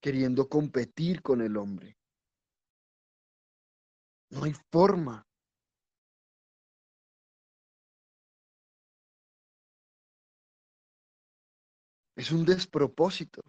queriendo 0.00 0.48
competir 0.48 1.22
con 1.22 1.42
el 1.42 1.56
hombre. 1.56 1.96
No 4.30 4.44
hay 4.44 4.54
forma. 4.72 5.29
Es 12.20 12.32
un 12.32 12.44
despropósito 12.44 13.40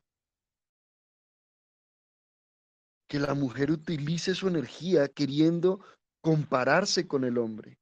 que 3.06 3.20
la 3.20 3.34
mujer 3.34 3.70
utilice 3.70 4.34
su 4.34 4.48
energía 4.48 5.10
queriendo 5.10 5.82
compararse 6.22 7.06
con 7.06 7.26
el 7.26 7.38
hombre, 7.38 7.78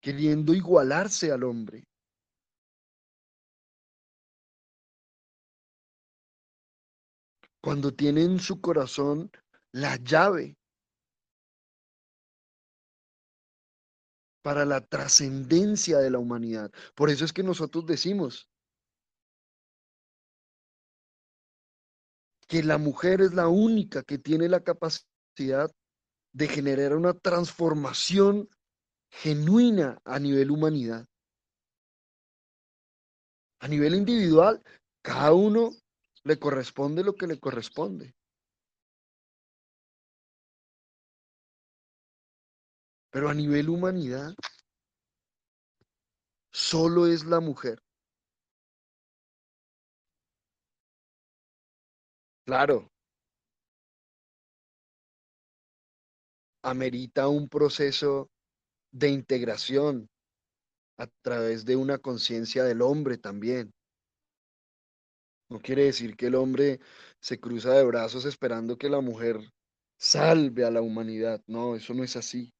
queriendo 0.00 0.54
igualarse 0.54 1.32
al 1.32 1.44
hombre. 1.44 1.84
cuando 7.60 7.92
tiene 7.92 8.22
en 8.22 8.38
su 8.38 8.60
corazón 8.60 9.28
la 9.72 9.96
llave 9.96 10.56
para 14.40 14.64
la 14.64 14.80
trascendencia 14.80 15.98
de 15.98 16.10
la 16.10 16.20
humanidad. 16.20 16.70
Por 16.94 17.10
eso 17.10 17.24
es 17.24 17.32
que 17.32 17.42
nosotros 17.42 17.84
decimos 17.86 18.48
que 22.46 22.62
la 22.62 22.78
mujer 22.78 23.20
es 23.20 23.34
la 23.34 23.48
única 23.48 24.02
que 24.02 24.18
tiene 24.18 24.48
la 24.48 24.60
capacidad 24.60 25.70
de 26.32 26.48
generar 26.48 26.94
una 26.94 27.14
transformación 27.14 28.48
genuina 29.10 29.98
a 30.04 30.18
nivel 30.18 30.50
humanidad. 30.50 31.06
A 33.60 33.68
nivel 33.68 33.94
individual, 33.94 34.62
cada 35.02 35.32
uno 35.32 35.70
le 36.24 36.38
corresponde 36.38 37.02
lo 37.02 37.14
que 37.14 37.26
le 37.26 37.38
corresponde. 37.40 38.14
Pero 43.10 43.30
a 43.30 43.34
nivel 43.34 43.70
humanidad, 43.70 44.34
solo 46.52 47.06
es 47.06 47.24
la 47.24 47.40
mujer. 47.40 47.85
Claro, 52.46 52.88
amerita 56.62 57.26
un 57.26 57.48
proceso 57.48 58.30
de 58.92 59.08
integración 59.08 60.08
a 60.96 61.08
través 61.22 61.64
de 61.64 61.74
una 61.74 61.98
conciencia 61.98 62.62
del 62.62 62.82
hombre 62.82 63.18
también. 63.18 63.72
No 65.50 65.60
quiere 65.60 65.86
decir 65.86 66.16
que 66.16 66.28
el 66.28 66.36
hombre 66.36 66.78
se 67.20 67.40
cruza 67.40 67.72
de 67.72 67.84
brazos 67.84 68.24
esperando 68.24 68.78
que 68.78 68.90
la 68.90 69.00
mujer 69.00 69.40
salve 69.98 70.64
a 70.64 70.70
la 70.70 70.82
humanidad. 70.82 71.42
No, 71.48 71.74
eso 71.74 71.94
no 71.94 72.04
es 72.04 72.14
así. 72.14 72.52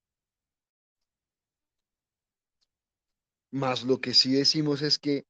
Más 3.53 3.85
lo 3.85 4.01
que 4.01 4.15
sí 4.15 4.33
decimos 4.33 4.83
es 4.83 4.99
que 4.99 5.25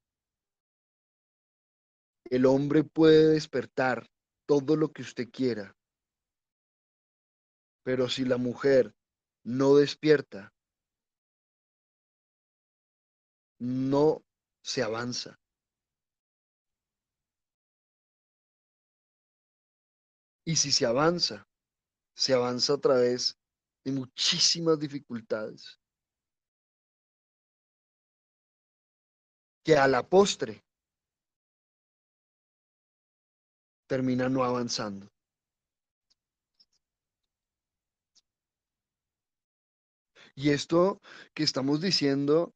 el 2.31 2.47
hombre 2.47 2.85
puede 2.85 3.29
despertar 3.35 4.07
todo 4.47 4.77
lo 4.77 4.93
que 4.93 5.03
usted 5.03 5.31
quiera, 5.31 5.77
pero 7.83 8.09
si 8.09 8.25
la 8.25 8.37
mujer 8.37 8.95
no 9.45 9.77
despierta, 9.77 10.53
no 13.59 14.25
se 14.61 14.83
avanza. 14.83 15.39
Y 20.45 20.57
si 20.57 20.73
se 20.73 20.87
avanza, 20.87 21.49
se 22.15 22.33
avanza 22.35 22.75
a 22.75 22.79
través 22.79 23.39
de 23.85 23.93
muchísimas 23.93 24.79
dificultades. 24.79 25.81
Que 29.65 29.77
a 29.77 29.87
la 29.87 30.09
postre 30.09 30.66
termina 33.87 34.29
no 34.29 34.45
avanzando. 34.45 35.09
Y 40.35 40.51
esto 40.51 41.01
que 41.35 41.43
estamos 41.43 41.81
diciendo 41.81 42.53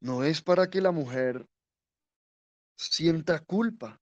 no 0.00 0.24
es 0.24 0.40
para 0.40 0.70
que 0.70 0.80
la 0.80 0.92
mujer 0.92 1.46
sienta 2.76 3.38
culpa 3.40 4.00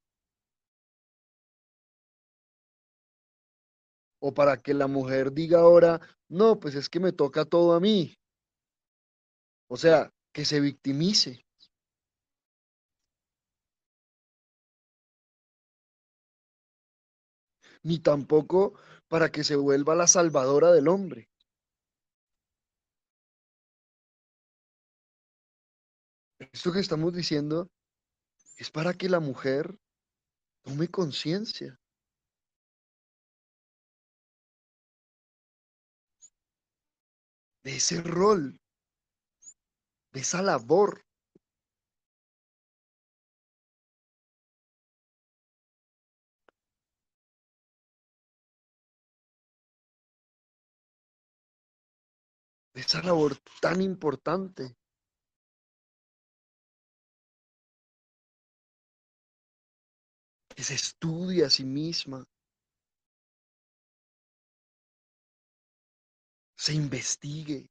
o 4.21 4.33
para 4.33 4.57
que 4.57 4.75
la 4.75 4.87
mujer 4.87 5.33
diga 5.33 5.61
ahora, 5.61 6.01
no, 6.29 6.59
pues 6.59 6.75
es 6.75 6.89
que 6.89 7.01
me 7.01 7.13
toca 7.13 7.45
todo 7.45 7.75
a 7.75 7.81
mí. 7.81 8.15
O 9.69 9.77
sea, 9.77 10.11
que 10.33 10.45
se 10.45 10.61
victimice. 10.61 11.48
Ni 17.83 17.99
tampoco 17.99 18.75
para 19.09 19.31
que 19.31 19.45
se 19.45 19.57
vuelva 19.57 19.95
la 19.95 20.07
salvadora 20.07 20.73
del 20.73 20.89
hombre. 20.89 21.29
Esto 26.53 26.73
que 26.73 26.81
estamos 26.81 27.13
diciendo 27.13 27.69
es 28.57 28.71
para 28.71 28.95
que 28.95 29.09
la 29.09 29.21
mujer 29.21 29.77
tome 30.63 30.89
conciencia. 30.89 31.79
de 37.69 37.77
ese 37.77 38.01
rol, 38.01 38.59
de 40.13 40.21
esa 40.21 40.41
labor. 40.41 41.08
Esa 52.81 53.03
labor 53.03 53.37
tan 53.61 53.81
importante. 53.83 54.77
que 60.59 60.65
se 60.65 60.75
estudia 60.75 61.47
a 61.47 61.51
sí 61.51 61.63
misma, 61.63 62.27
se 66.57 66.75
investigue, 66.75 67.71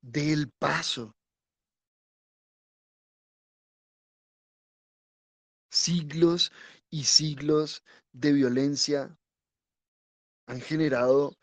del 0.00 0.50
paso. 0.58 1.14
Siglos 5.70 6.50
y 6.88 7.04
siglos 7.04 7.82
de 8.12 8.32
violencia 8.32 9.18
han 10.48 10.60
generado 10.62 11.36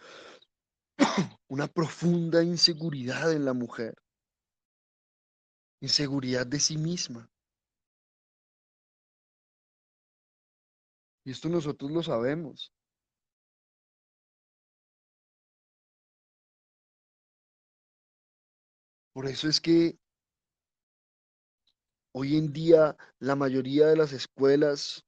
una 1.47 1.68
profunda 1.68 2.43
inseguridad 2.43 3.32
en 3.32 3.45
la 3.45 3.53
mujer, 3.53 3.93
inseguridad 5.80 6.47
de 6.47 6.60
sí 6.60 6.78
misma. 6.78 7.30
Y 11.24 11.32
esto 11.32 11.49
nosotros 11.49 11.91
lo 11.91 12.01
sabemos. 12.01 12.72
Por 19.14 19.28
eso 19.28 19.47
es 19.47 19.62
que 19.62 19.97
hoy 22.12 22.38
en 22.38 22.51
día 22.51 22.97
la 23.20 23.36
mayoría 23.36 23.88
de 23.88 23.97
las 23.97 24.14
escuelas 24.14 25.06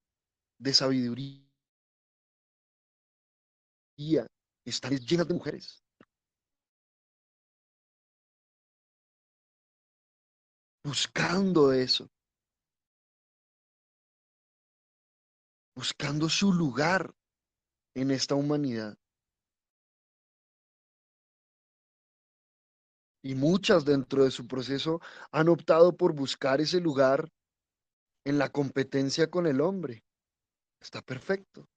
de 0.59 0.73
sabiduría 0.73 1.46
están 4.65 4.97
llenas 4.97 5.27
de 5.27 5.33
mujeres. 5.33 5.83
Buscando 10.83 11.73
eso. 11.73 12.07
buscando 15.77 16.27
su 16.27 16.51
lugar 16.51 17.13
en 17.93 18.09
esta 18.09 18.33
humanidad. 18.33 18.97
Y 23.23 23.35
muchas 23.35 23.85
dentro 23.85 24.23
de 24.23 24.31
su 24.31 24.47
proceso 24.47 25.01
han 25.31 25.49
optado 25.49 25.95
por 25.95 26.13
buscar 26.13 26.61
ese 26.61 26.79
lugar 26.79 27.29
en 28.25 28.39
la 28.39 28.49
competencia 28.49 29.29
con 29.29 29.45
el 29.45 29.61
hombre. 29.61 30.03
Está 30.81 31.03
perfecto. 31.03 31.67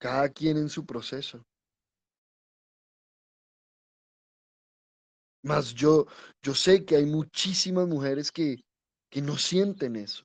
Cada 0.00 0.28
quien 0.30 0.56
en 0.56 0.68
su 0.68 0.84
proceso. 0.84 1.44
Mas 5.42 5.72
yo, 5.74 6.06
yo 6.42 6.54
sé 6.54 6.84
que 6.84 6.96
hay 6.96 7.06
muchísimas 7.06 7.86
mujeres 7.86 8.32
que, 8.32 8.56
que 9.10 9.22
no 9.22 9.36
sienten 9.36 9.94
eso. 9.96 10.24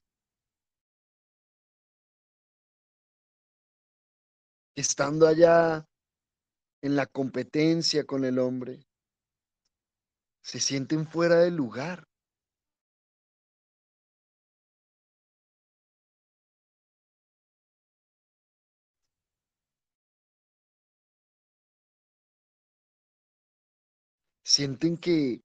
estando 4.76 5.26
allá 5.26 5.88
en 6.82 6.95
la 6.95 7.05
competencia 7.05 8.05
con 8.05 8.26
el 8.26 8.38
hombre, 8.39 8.86
se 10.43 10.59
sienten 10.59 11.07
fuera 11.07 11.39
del 11.39 11.55
lugar. 11.55 12.03
Sienten 24.47 24.95
que 24.97 25.43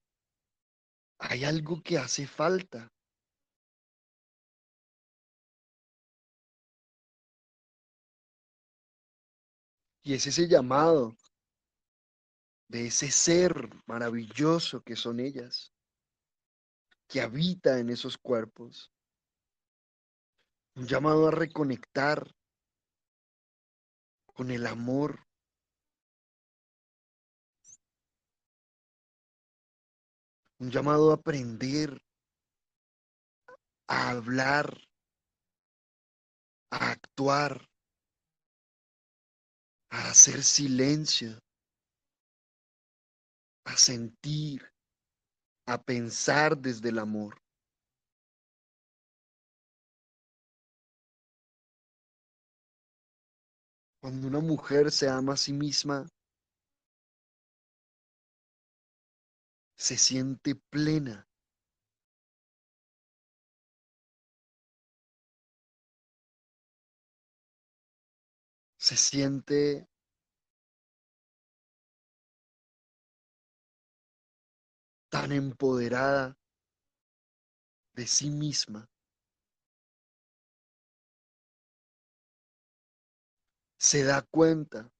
hay 1.18 1.44
algo 1.44 1.82
que 1.82 1.96
hace 1.96 2.26
falta. 2.26 2.92
Y 10.02 10.12
es 10.12 10.26
ese 10.26 10.46
llamado 10.48 11.16
de 12.68 12.88
ese 12.88 13.10
ser 13.10 13.70
maravilloso 13.86 14.82
que 14.82 14.96
son 14.96 15.18
ellas, 15.18 15.72
que 17.08 17.22
habita 17.22 17.78
en 17.78 17.88
esos 17.88 18.18
cuerpos. 18.18 18.92
Un 20.74 20.86
llamado 20.86 21.28
a 21.28 21.30
reconectar 21.30 22.34
con 24.26 24.50
el 24.50 24.66
amor 24.66 25.29
un 30.60 30.70
llamado 30.70 31.10
a 31.10 31.14
aprender, 31.14 31.98
a 33.88 34.10
hablar, 34.10 34.76
a 36.70 36.90
actuar, 36.90 37.66
a 39.90 40.10
hacer 40.10 40.42
silencio, 40.42 41.38
a 43.64 43.76
sentir, 43.76 44.70
a 45.66 45.82
pensar 45.82 46.58
desde 46.58 46.90
el 46.90 46.98
amor. 46.98 47.40
Cuando 54.02 54.28
una 54.28 54.40
mujer 54.40 54.90
se 54.90 55.08
ama 55.08 55.34
a 55.34 55.36
sí 55.36 55.52
misma, 55.52 56.06
se 59.80 59.96
siente 59.96 60.54
plena. 60.54 61.26
Se 68.76 68.96
siente 68.96 69.88
tan 75.08 75.32
empoderada 75.32 76.36
de 77.94 78.06
sí 78.06 78.28
misma. 78.28 78.86
Se 83.78 84.04
da 84.04 84.20
cuenta 84.20 84.92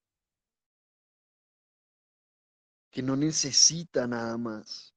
que 2.91 3.03
no 3.03 3.17
necesita 3.17 4.07
nada 4.07 4.37
más, 4.37 4.95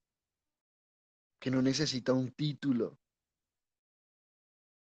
que 1.40 1.52
no 1.52 1.62
necesita 1.62 2.14
un 2.14 2.32
título, 2.32 3.00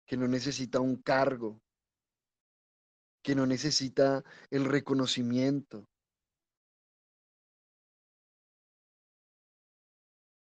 que 0.06 0.18
no 0.18 0.28
necesita 0.28 0.80
un 0.80 0.96
cargo, 1.02 1.62
que 3.22 3.36
no 3.36 3.46
necesita 3.46 4.24
el 4.50 4.66
reconocimiento, 4.66 5.90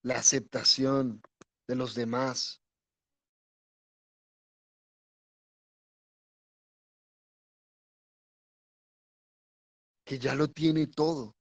la 0.04 0.20
aceptación 0.20 1.22
de 1.68 1.76
los 1.76 1.96
demás. 1.96 2.62
que 10.06 10.18
ya 10.18 10.36
lo 10.36 10.48
tiene 10.48 10.88
todo. 10.88 11.37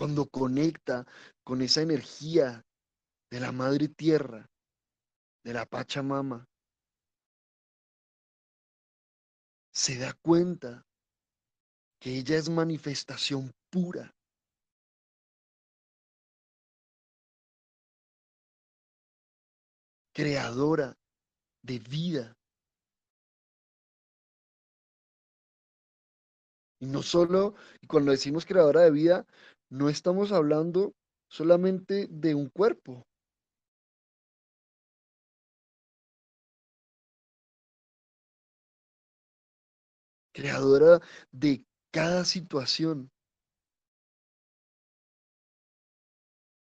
Cuando 0.00 0.30
conecta 0.30 1.06
con 1.44 1.60
esa 1.60 1.82
energía 1.82 2.64
de 3.30 3.38
la 3.38 3.52
madre 3.52 3.86
tierra, 3.86 4.50
de 5.44 5.52
la 5.52 5.66
Pachamama, 5.66 6.48
se 9.70 9.98
da 9.98 10.14
cuenta 10.14 10.86
que 12.00 12.16
ella 12.16 12.38
es 12.38 12.48
manifestación 12.48 13.52
pura. 13.68 14.10
creadora 20.14 20.96
de 21.62 21.78
vida. 21.78 22.36
Y 26.80 26.86
no 26.86 27.02
solo, 27.02 27.54
y 27.82 27.86
cuando 27.86 28.10
decimos 28.10 28.46
creadora 28.46 28.80
de 28.80 28.90
vida, 28.90 29.26
no 29.70 29.88
estamos 29.88 30.32
hablando 30.32 30.94
solamente 31.28 32.06
de 32.10 32.34
un 32.34 32.50
cuerpo. 32.50 33.06
Creadora 40.32 41.00
de 41.30 41.64
cada 41.92 42.24
situación, 42.24 43.12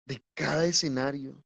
de 0.07 0.23
cada 0.33 0.65
escenario. 0.65 1.43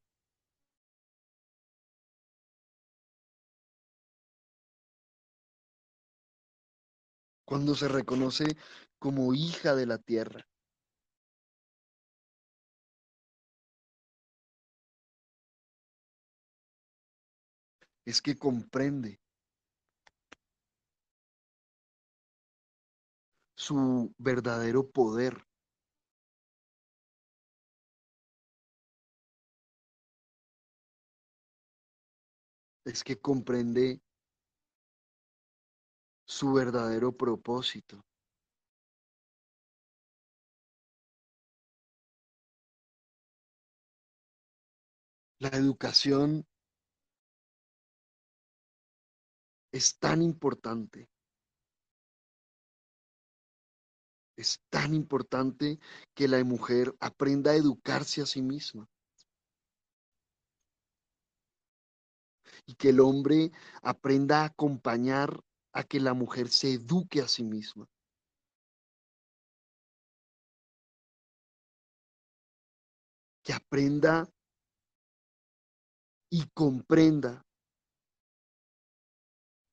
Cuando 7.46 7.76
se 7.76 7.88
reconoce 7.88 8.58
como 8.98 9.36
hija 9.36 9.76
de 9.76 9.86
la 9.86 10.00
tierra. 10.00 10.48
Es 18.06 18.22
que 18.22 18.38
comprende 18.38 19.20
su 23.56 24.14
verdadero 24.18 24.90
poder. 24.90 25.46
Es 32.86 33.04
que 33.04 33.20
comprende 33.20 34.02
su 36.26 36.54
verdadero 36.54 37.16
propósito. 37.16 38.04
La 45.40 45.50
educación 45.50 46.48
es 49.72 49.98
tan 49.98 50.22
importante. 50.22 51.10
Es 54.36 54.62
tan 54.70 54.94
importante 54.94 55.80
que 56.14 56.28
la 56.28 56.44
mujer 56.44 56.96
aprenda 57.00 57.52
a 57.52 57.56
educarse 57.56 58.22
a 58.22 58.26
sí 58.26 58.42
misma. 58.42 58.90
Y 62.66 62.76
que 62.76 62.90
el 62.90 63.00
hombre 63.00 63.52
aprenda 63.82 64.42
a 64.42 64.46
acompañar 64.46 65.44
a 65.74 65.84
que 65.84 66.00
la 66.00 66.14
mujer 66.14 66.50
se 66.50 66.74
eduque 66.74 67.22
a 67.22 67.28
sí 67.28 67.44
misma. 67.44 67.88
Que 73.44 73.54
aprenda 73.54 74.28
y 76.30 76.48
comprenda 76.54 77.44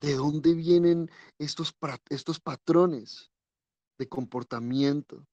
de 0.01 0.15
dónde 0.15 0.55
vienen 0.55 1.11
estos, 1.39 1.75
estos 2.09 2.41
patrones 2.41 3.31
de 3.99 4.09
comportamiento, 4.09 5.27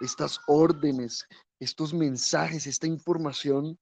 estas 0.00 0.40
órdenes, 0.48 1.26
estos 1.60 1.94
mensajes, 1.94 2.66
esta 2.66 2.88
información 2.88 3.78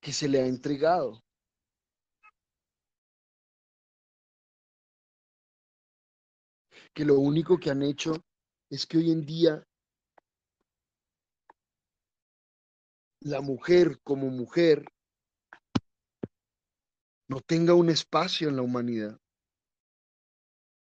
que 0.00 0.12
se 0.12 0.28
le 0.28 0.40
ha 0.40 0.46
entregado. 0.46 1.22
Que 6.94 7.04
lo 7.04 7.18
único 7.18 7.58
que 7.58 7.70
han 7.70 7.82
hecho 7.82 8.14
es 8.70 8.86
que 8.86 8.98
hoy 8.98 9.10
en 9.10 9.26
día 9.26 9.66
la 13.24 13.40
mujer 13.40 14.00
como 14.02 14.28
mujer 14.28 14.84
no 17.26 17.40
tenga 17.40 17.72
un 17.72 17.88
espacio 17.88 18.50
en 18.50 18.56
la 18.56 18.62
humanidad. 18.62 19.18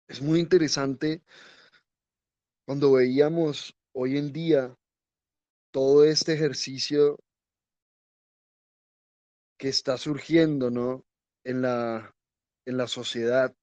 Es 0.09 0.21
muy 0.21 0.39
interesante 0.39 1.23
cuando 2.67 2.93
veíamos 2.93 3.75
hoy 3.95 4.19
en 4.19 4.31
día 4.31 4.77
todo 5.71 6.05
este 6.05 6.35
ejercicio 6.35 7.19
que 9.59 9.71
está 9.71 9.97
surgiendo, 9.97 10.71
¿no? 10.71 11.07
En 11.45 11.63
la, 11.63 12.15
en 12.67 12.77
la 12.77 12.89
sociedad, 12.89 13.55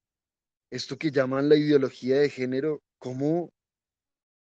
esto 0.71 0.97
que 0.97 1.11
llaman 1.11 1.49
la 1.49 1.55
ideología 1.55 2.19
de 2.19 2.29
género, 2.31 2.81
¿cómo, 2.97 3.53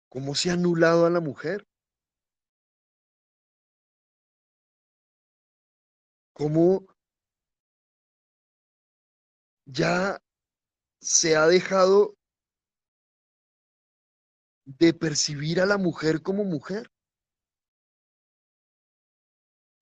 cómo 0.08 0.36
se 0.36 0.50
ha 0.50 0.52
anulado 0.52 1.06
a 1.06 1.10
la 1.10 1.20
mujer? 1.20 1.66
¿Cómo 6.36 6.86
ya 9.64 10.20
se 11.00 11.34
ha 11.34 11.46
dejado 11.46 12.14
de 14.66 14.92
percibir 14.92 15.62
a 15.62 15.66
la 15.66 15.78
mujer 15.78 16.20
como 16.20 16.44
mujer? 16.44 16.90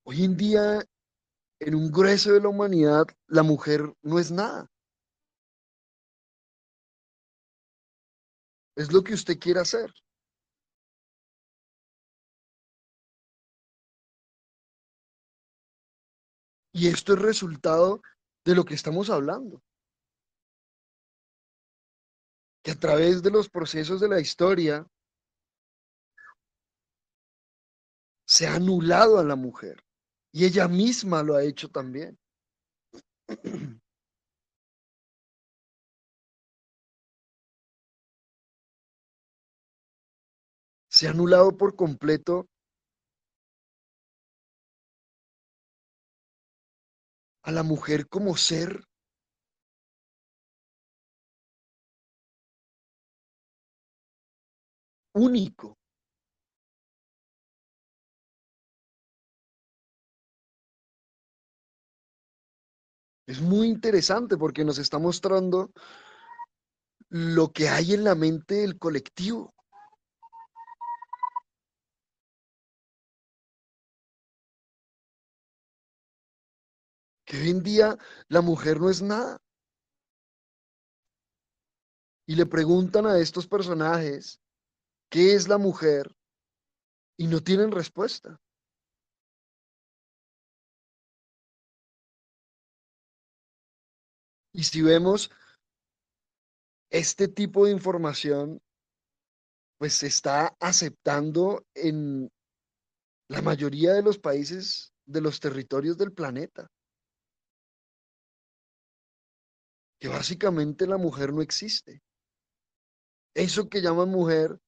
Hoy 0.04 0.22
en 0.22 0.36
día 0.36 0.84
en 1.58 1.74
un 1.74 1.90
grueso 1.90 2.32
de 2.32 2.40
la 2.40 2.50
humanidad, 2.50 3.06
la 3.26 3.42
mujer 3.42 3.92
no 4.02 4.20
es 4.20 4.30
nada. 4.30 4.70
Es 8.76 8.92
lo 8.92 9.02
que 9.02 9.14
usted 9.14 9.40
quiere 9.40 9.58
hacer. 9.58 9.92
Y 16.74 16.88
esto 16.88 17.14
es 17.14 17.20
resultado 17.20 18.02
de 18.44 18.56
lo 18.56 18.64
que 18.64 18.74
estamos 18.74 19.08
hablando. 19.08 19.62
Que 22.64 22.72
a 22.72 22.74
través 22.74 23.22
de 23.22 23.30
los 23.30 23.48
procesos 23.48 24.00
de 24.00 24.08
la 24.08 24.20
historia 24.20 24.84
se 28.26 28.48
ha 28.48 28.56
anulado 28.56 29.20
a 29.20 29.24
la 29.24 29.36
mujer. 29.36 29.84
Y 30.32 30.46
ella 30.46 30.66
misma 30.66 31.22
lo 31.22 31.36
ha 31.36 31.44
hecho 31.44 31.68
también. 31.68 32.18
Se 40.88 41.06
ha 41.06 41.10
anulado 41.10 41.56
por 41.56 41.76
completo 41.76 42.48
a 47.44 47.52
la 47.52 47.62
mujer 47.62 48.08
como 48.08 48.36
ser 48.36 48.82
único. 55.14 55.78
Es 63.26 63.40
muy 63.40 63.68
interesante 63.68 64.36
porque 64.36 64.64
nos 64.64 64.78
está 64.78 64.98
mostrando 64.98 65.70
lo 67.08 67.52
que 67.52 67.68
hay 67.68 67.94
en 67.94 68.04
la 68.04 68.14
mente 68.14 68.56
del 68.56 68.78
colectivo. 68.78 69.54
Hoy 77.34 77.50
en 77.50 77.62
día 77.62 77.98
la 78.28 78.40
mujer 78.40 78.80
no 78.80 78.88
es 78.88 79.02
nada. 79.02 79.38
Y 82.26 82.36
le 82.36 82.46
preguntan 82.46 83.06
a 83.06 83.18
estos 83.18 83.46
personajes, 83.46 84.40
¿qué 85.10 85.34
es 85.34 85.48
la 85.48 85.58
mujer? 85.58 86.14
Y 87.18 87.26
no 87.26 87.42
tienen 87.42 87.70
respuesta. 87.70 88.40
Y 94.52 94.62
si 94.62 94.82
vemos 94.82 95.30
este 96.90 97.26
tipo 97.26 97.66
de 97.66 97.72
información, 97.72 98.62
pues 99.78 99.94
se 99.94 100.06
está 100.06 100.56
aceptando 100.60 101.66
en 101.74 102.30
la 103.28 103.42
mayoría 103.42 103.92
de 103.92 104.02
los 104.02 104.18
países 104.18 104.94
de 105.04 105.20
los 105.20 105.40
territorios 105.40 105.98
del 105.98 106.12
planeta. 106.12 106.70
Que 110.04 110.08
básicamente 110.08 110.86
la 110.86 110.98
mujer 110.98 111.32
no 111.32 111.40
existe. 111.40 112.02
Eso 113.34 113.70
que 113.70 113.80
llaman 113.80 114.10
mujer 114.10 114.60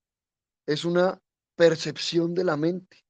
es 0.64 0.86
una 0.86 1.20
percepción 1.54 2.34
de 2.34 2.42
la 2.42 2.56
mente. 2.56 3.04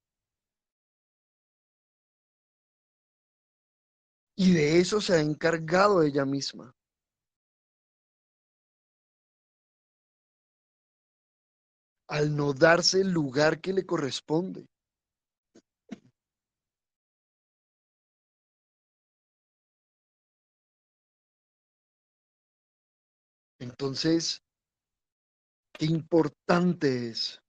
Y 4.34 4.54
de 4.54 4.80
eso 4.80 5.00
se 5.00 5.14
ha 5.14 5.20
encargado 5.20 6.02
ella 6.02 6.24
misma. 6.24 6.74
Al 12.08 12.34
no 12.34 12.54
darse 12.54 13.02
el 13.02 13.12
lugar 13.12 13.60
que 13.60 13.72
le 13.72 13.86
corresponde. 13.86 14.66
Entonces, 23.68 24.42
qué 25.72 25.86
importante 25.86 27.08
es 27.10 27.40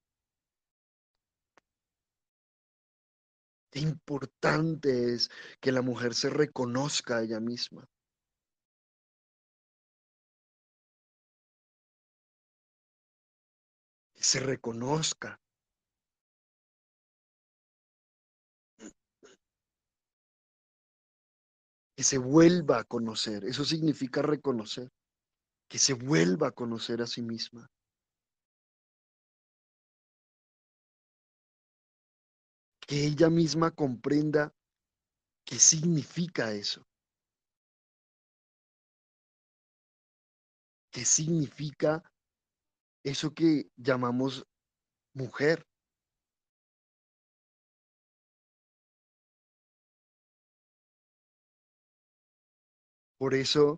importante 3.77 5.13
es 5.13 5.29
que 5.61 5.71
la 5.71 5.81
mujer 5.81 6.13
se 6.13 6.29
reconozca 6.29 7.17
a 7.17 7.23
ella 7.23 7.39
misma. 7.39 7.87
Que 14.15 14.23
se 14.23 14.39
reconozca. 14.39 15.39
Que 21.95 22.03
se 22.03 22.17
vuelva 22.17 22.79
a 22.79 22.83
conocer. 22.83 23.43
Eso 23.45 23.63
significa 23.65 24.21
reconocer. 24.21 24.89
Que 25.69 25.79
se 25.79 25.93
vuelva 25.93 26.47
a 26.47 26.51
conocer 26.51 27.01
a 27.01 27.07
sí 27.07 27.21
misma. 27.21 27.69
que 32.87 33.05
ella 33.05 33.29
misma 33.29 33.71
comprenda 33.71 34.53
qué 35.45 35.59
significa 35.59 36.53
eso. 36.53 36.87
¿Qué 40.89 41.03
significa 41.03 42.01
eso 43.03 43.33
que 43.33 43.69
llamamos 43.75 44.47
mujer? 45.13 45.67
Por 53.17 53.33
eso 53.33 53.77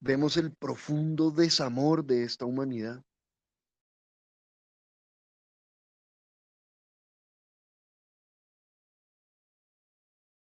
vemos 0.00 0.36
el 0.36 0.54
profundo 0.54 1.30
desamor 1.30 2.04
de 2.04 2.24
esta 2.24 2.44
humanidad. 2.46 3.04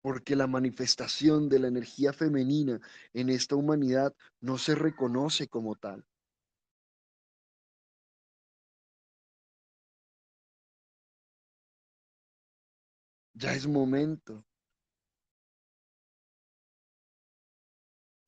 porque 0.05 0.35
la 0.35 0.45
manifestación 0.45 1.49
de 1.49 1.57
la 1.57 1.67
energía 1.67 2.13
femenina 2.13 2.79
en 3.11 3.29
esta 3.29 3.55
humanidad 3.55 4.13
no 4.39 4.59
se 4.59 4.75
reconoce 4.75 5.47
como 5.47 5.73
tal. 5.73 6.05
Ya 13.33 13.53
es 13.53 13.65
momento. 13.67 14.45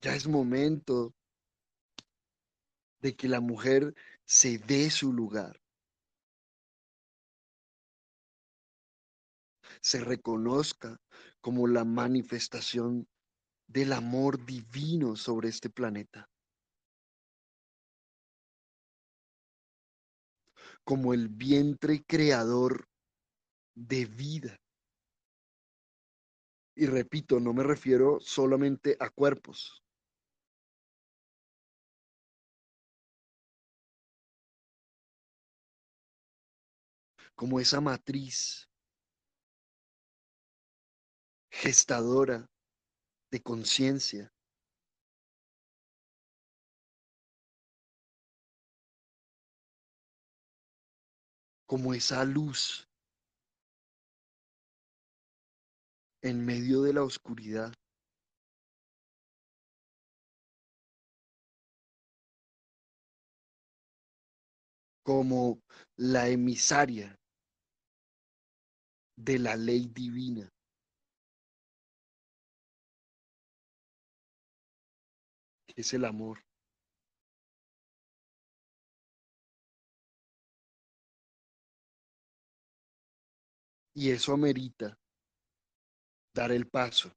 Ya 0.02 0.16
es 0.16 0.28
momento 0.28 1.14
de 3.00 3.16
que 3.16 3.28
la 3.28 3.40
mujer 3.40 3.94
se 4.26 4.58
dé 4.58 4.90
su 4.90 5.14
lugar. 5.14 5.62
Se 9.82 10.00
reconozca 10.00 11.00
como 11.40 11.68
la 11.68 11.86
manifestación 11.86 13.08
del 13.68 13.94
amor 13.94 14.46
divino 14.46 15.16
sobre 15.16 15.50
este 15.50 15.70
planeta. 15.70 16.30
Como 20.84 21.14
el 21.14 21.28
vientre 21.28 22.04
creador 22.06 22.88
de 23.76 24.06
vida. 24.06 24.60
Y 26.76 26.86
repito, 26.86 27.40
no 27.40 27.54
me 27.54 27.64
refiero 27.64 28.20
solamente 28.20 28.96
a 29.00 29.10
cuerpos. 29.10 29.84
Como 37.38 37.60
esa 37.60 37.80
matriz 37.80 38.68
gestadora 41.52 42.50
de 43.30 43.40
conciencia. 43.44 44.34
Como 51.68 51.94
esa 51.94 52.26
luz 52.26 52.90
en 56.24 56.44
medio 56.44 56.82
de 56.82 56.94
la 56.94 57.04
oscuridad. 57.04 57.72
Como 65.04 65.62
la 65.98 66.30
emisaria 66.30 67.16
de 69.18 69.40
la 69.40 69.56
ley 69.58 69.88
divina. 69.94 70.50
es 75.78 75.94
el 75.94 76.06
amor. 76.06 76.44
Y 83.94 84.12
eso 84.12 84.34
amerita 84.34 85.00
dar 86.34 86.52
el 86.52 86.68
paso, 86.68 87.12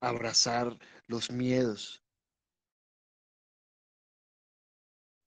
abrazar 0.00 0.78
los 1.06 1.30
miedos, 1.30 2.04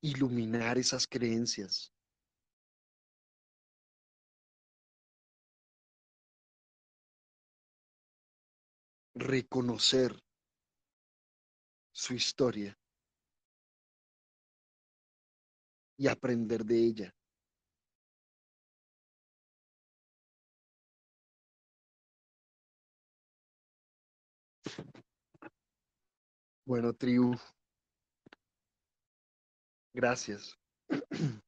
iluminar 0.02 0.78
esas 0.78 1.08
creencias. 1.08 1.95
Reconocer 9.16 10.13
su 11.93 12.13
historia 12.13 12.78
y 15.97 16.07
aprender 16.07 16.66
de 16.66 16.78
ella. 16.78 17.16
Bueno, 26.66 26.93
tribu, 26.93 27.36
gracias. 29.93 30.57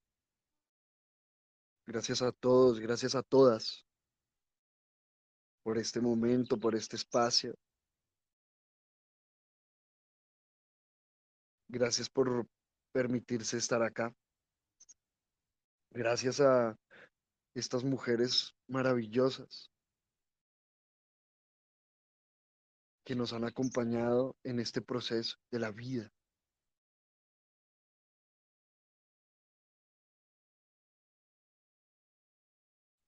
Gracias 1.88 2.22
a 2.22 2.34
todos, 2.34 2.82
gracias 2.82 3.16
a 3.16 3.24
todas 3.24 3.87
por 5.68 5.78
este 5.78 6.00
momento, 6.00 6.58
por 6.58 6.76
este 6.76 6.96
espacio. 6.96 7.54
Gracias 11.68 12.10
por 12.10 12.48
permitirse 12.94 13.58
estar 13.58 13.84
acá. 13.84 14.16
Gracias 15.92 16.40
a 16.40 16.80
estas 17.54 17.84
mujeres 17.84 18.56
maravillosas 18.70 19.70
que 23.04 23.16
nos 23.16 23.34
han 23.34 23.44
acompañado 23.44 24.38
en 24.46 24.62
este 24.62 24.82
proceso 24.82 25.36
de 25.52 25.60
la 25.60 25.72
vida. 25.72 26.10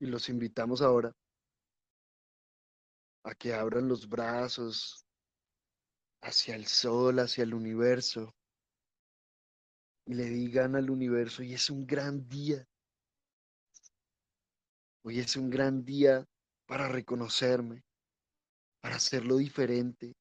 Y 0.01 0.07
los 0.07 0.27
invitamos 0.27 0.81
ahora 0.81 1.15
a 3.23 3.35
que 3.35 3.53
abran 3.53 3.87
los 3.87 4.07
brazos 4.07 5.05
hacia 6.21 6.55
el 6.55 6.67
sol, 6.67 7.19
hacia 7.19 7.43
el 7.43 7.53
universo, 7.53 8.35
y 10.05 10.15
le 10.15 10.25
digan 10.25 10.75
al 10.75 10.89
universo, 10.89 11.41
hoy 11.41 11.53
es 11.53 11.69
un 11.69 11.85
gran 11.85 12.27
día, 12.27 12.65
hoy 15.03 15.19
es 15.19 15.35
un 15.35 15.49
gran 15.49 15.83
día 15.83 16.25
para 16.65 16.87
reconocerme, 16.87 17.83
para 18.81 18.95
hacerlo 18.95 19.37
diferente, 19.37 20.15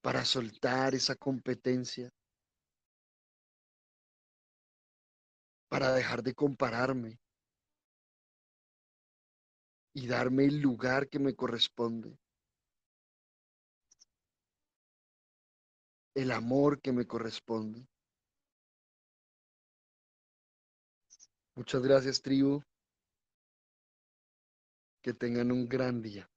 para 0.00 0.24
soltar 0.24 0.94
esa 0.94 1.14
competencia, 1.14 2.10
para 5.68 5.92
dejar 5.92 6.22
de 6.22 6.34
compararme 6.34 7.19
y 9.92 10.06
darme 10.06 10.44
el 10.44 10.60
lugar 10.60 11.08
que 11.08 11.18
me 11.18 11.34
corresponde, 11.34 12.18
el 16.14 16.30
amor 16.30 16.80
que 16.80 16.92
me 16.92 17.06
corresponde. 17.06 17.86
Muchas 21.56 21.82
gracias, 21.82 22.22
tribu. 22.22 22.62
Que 25.02 25.12
tengan 25.12 25.50
un 25.50 25.68
gran 25.68 26.00
día. 26.02 26.29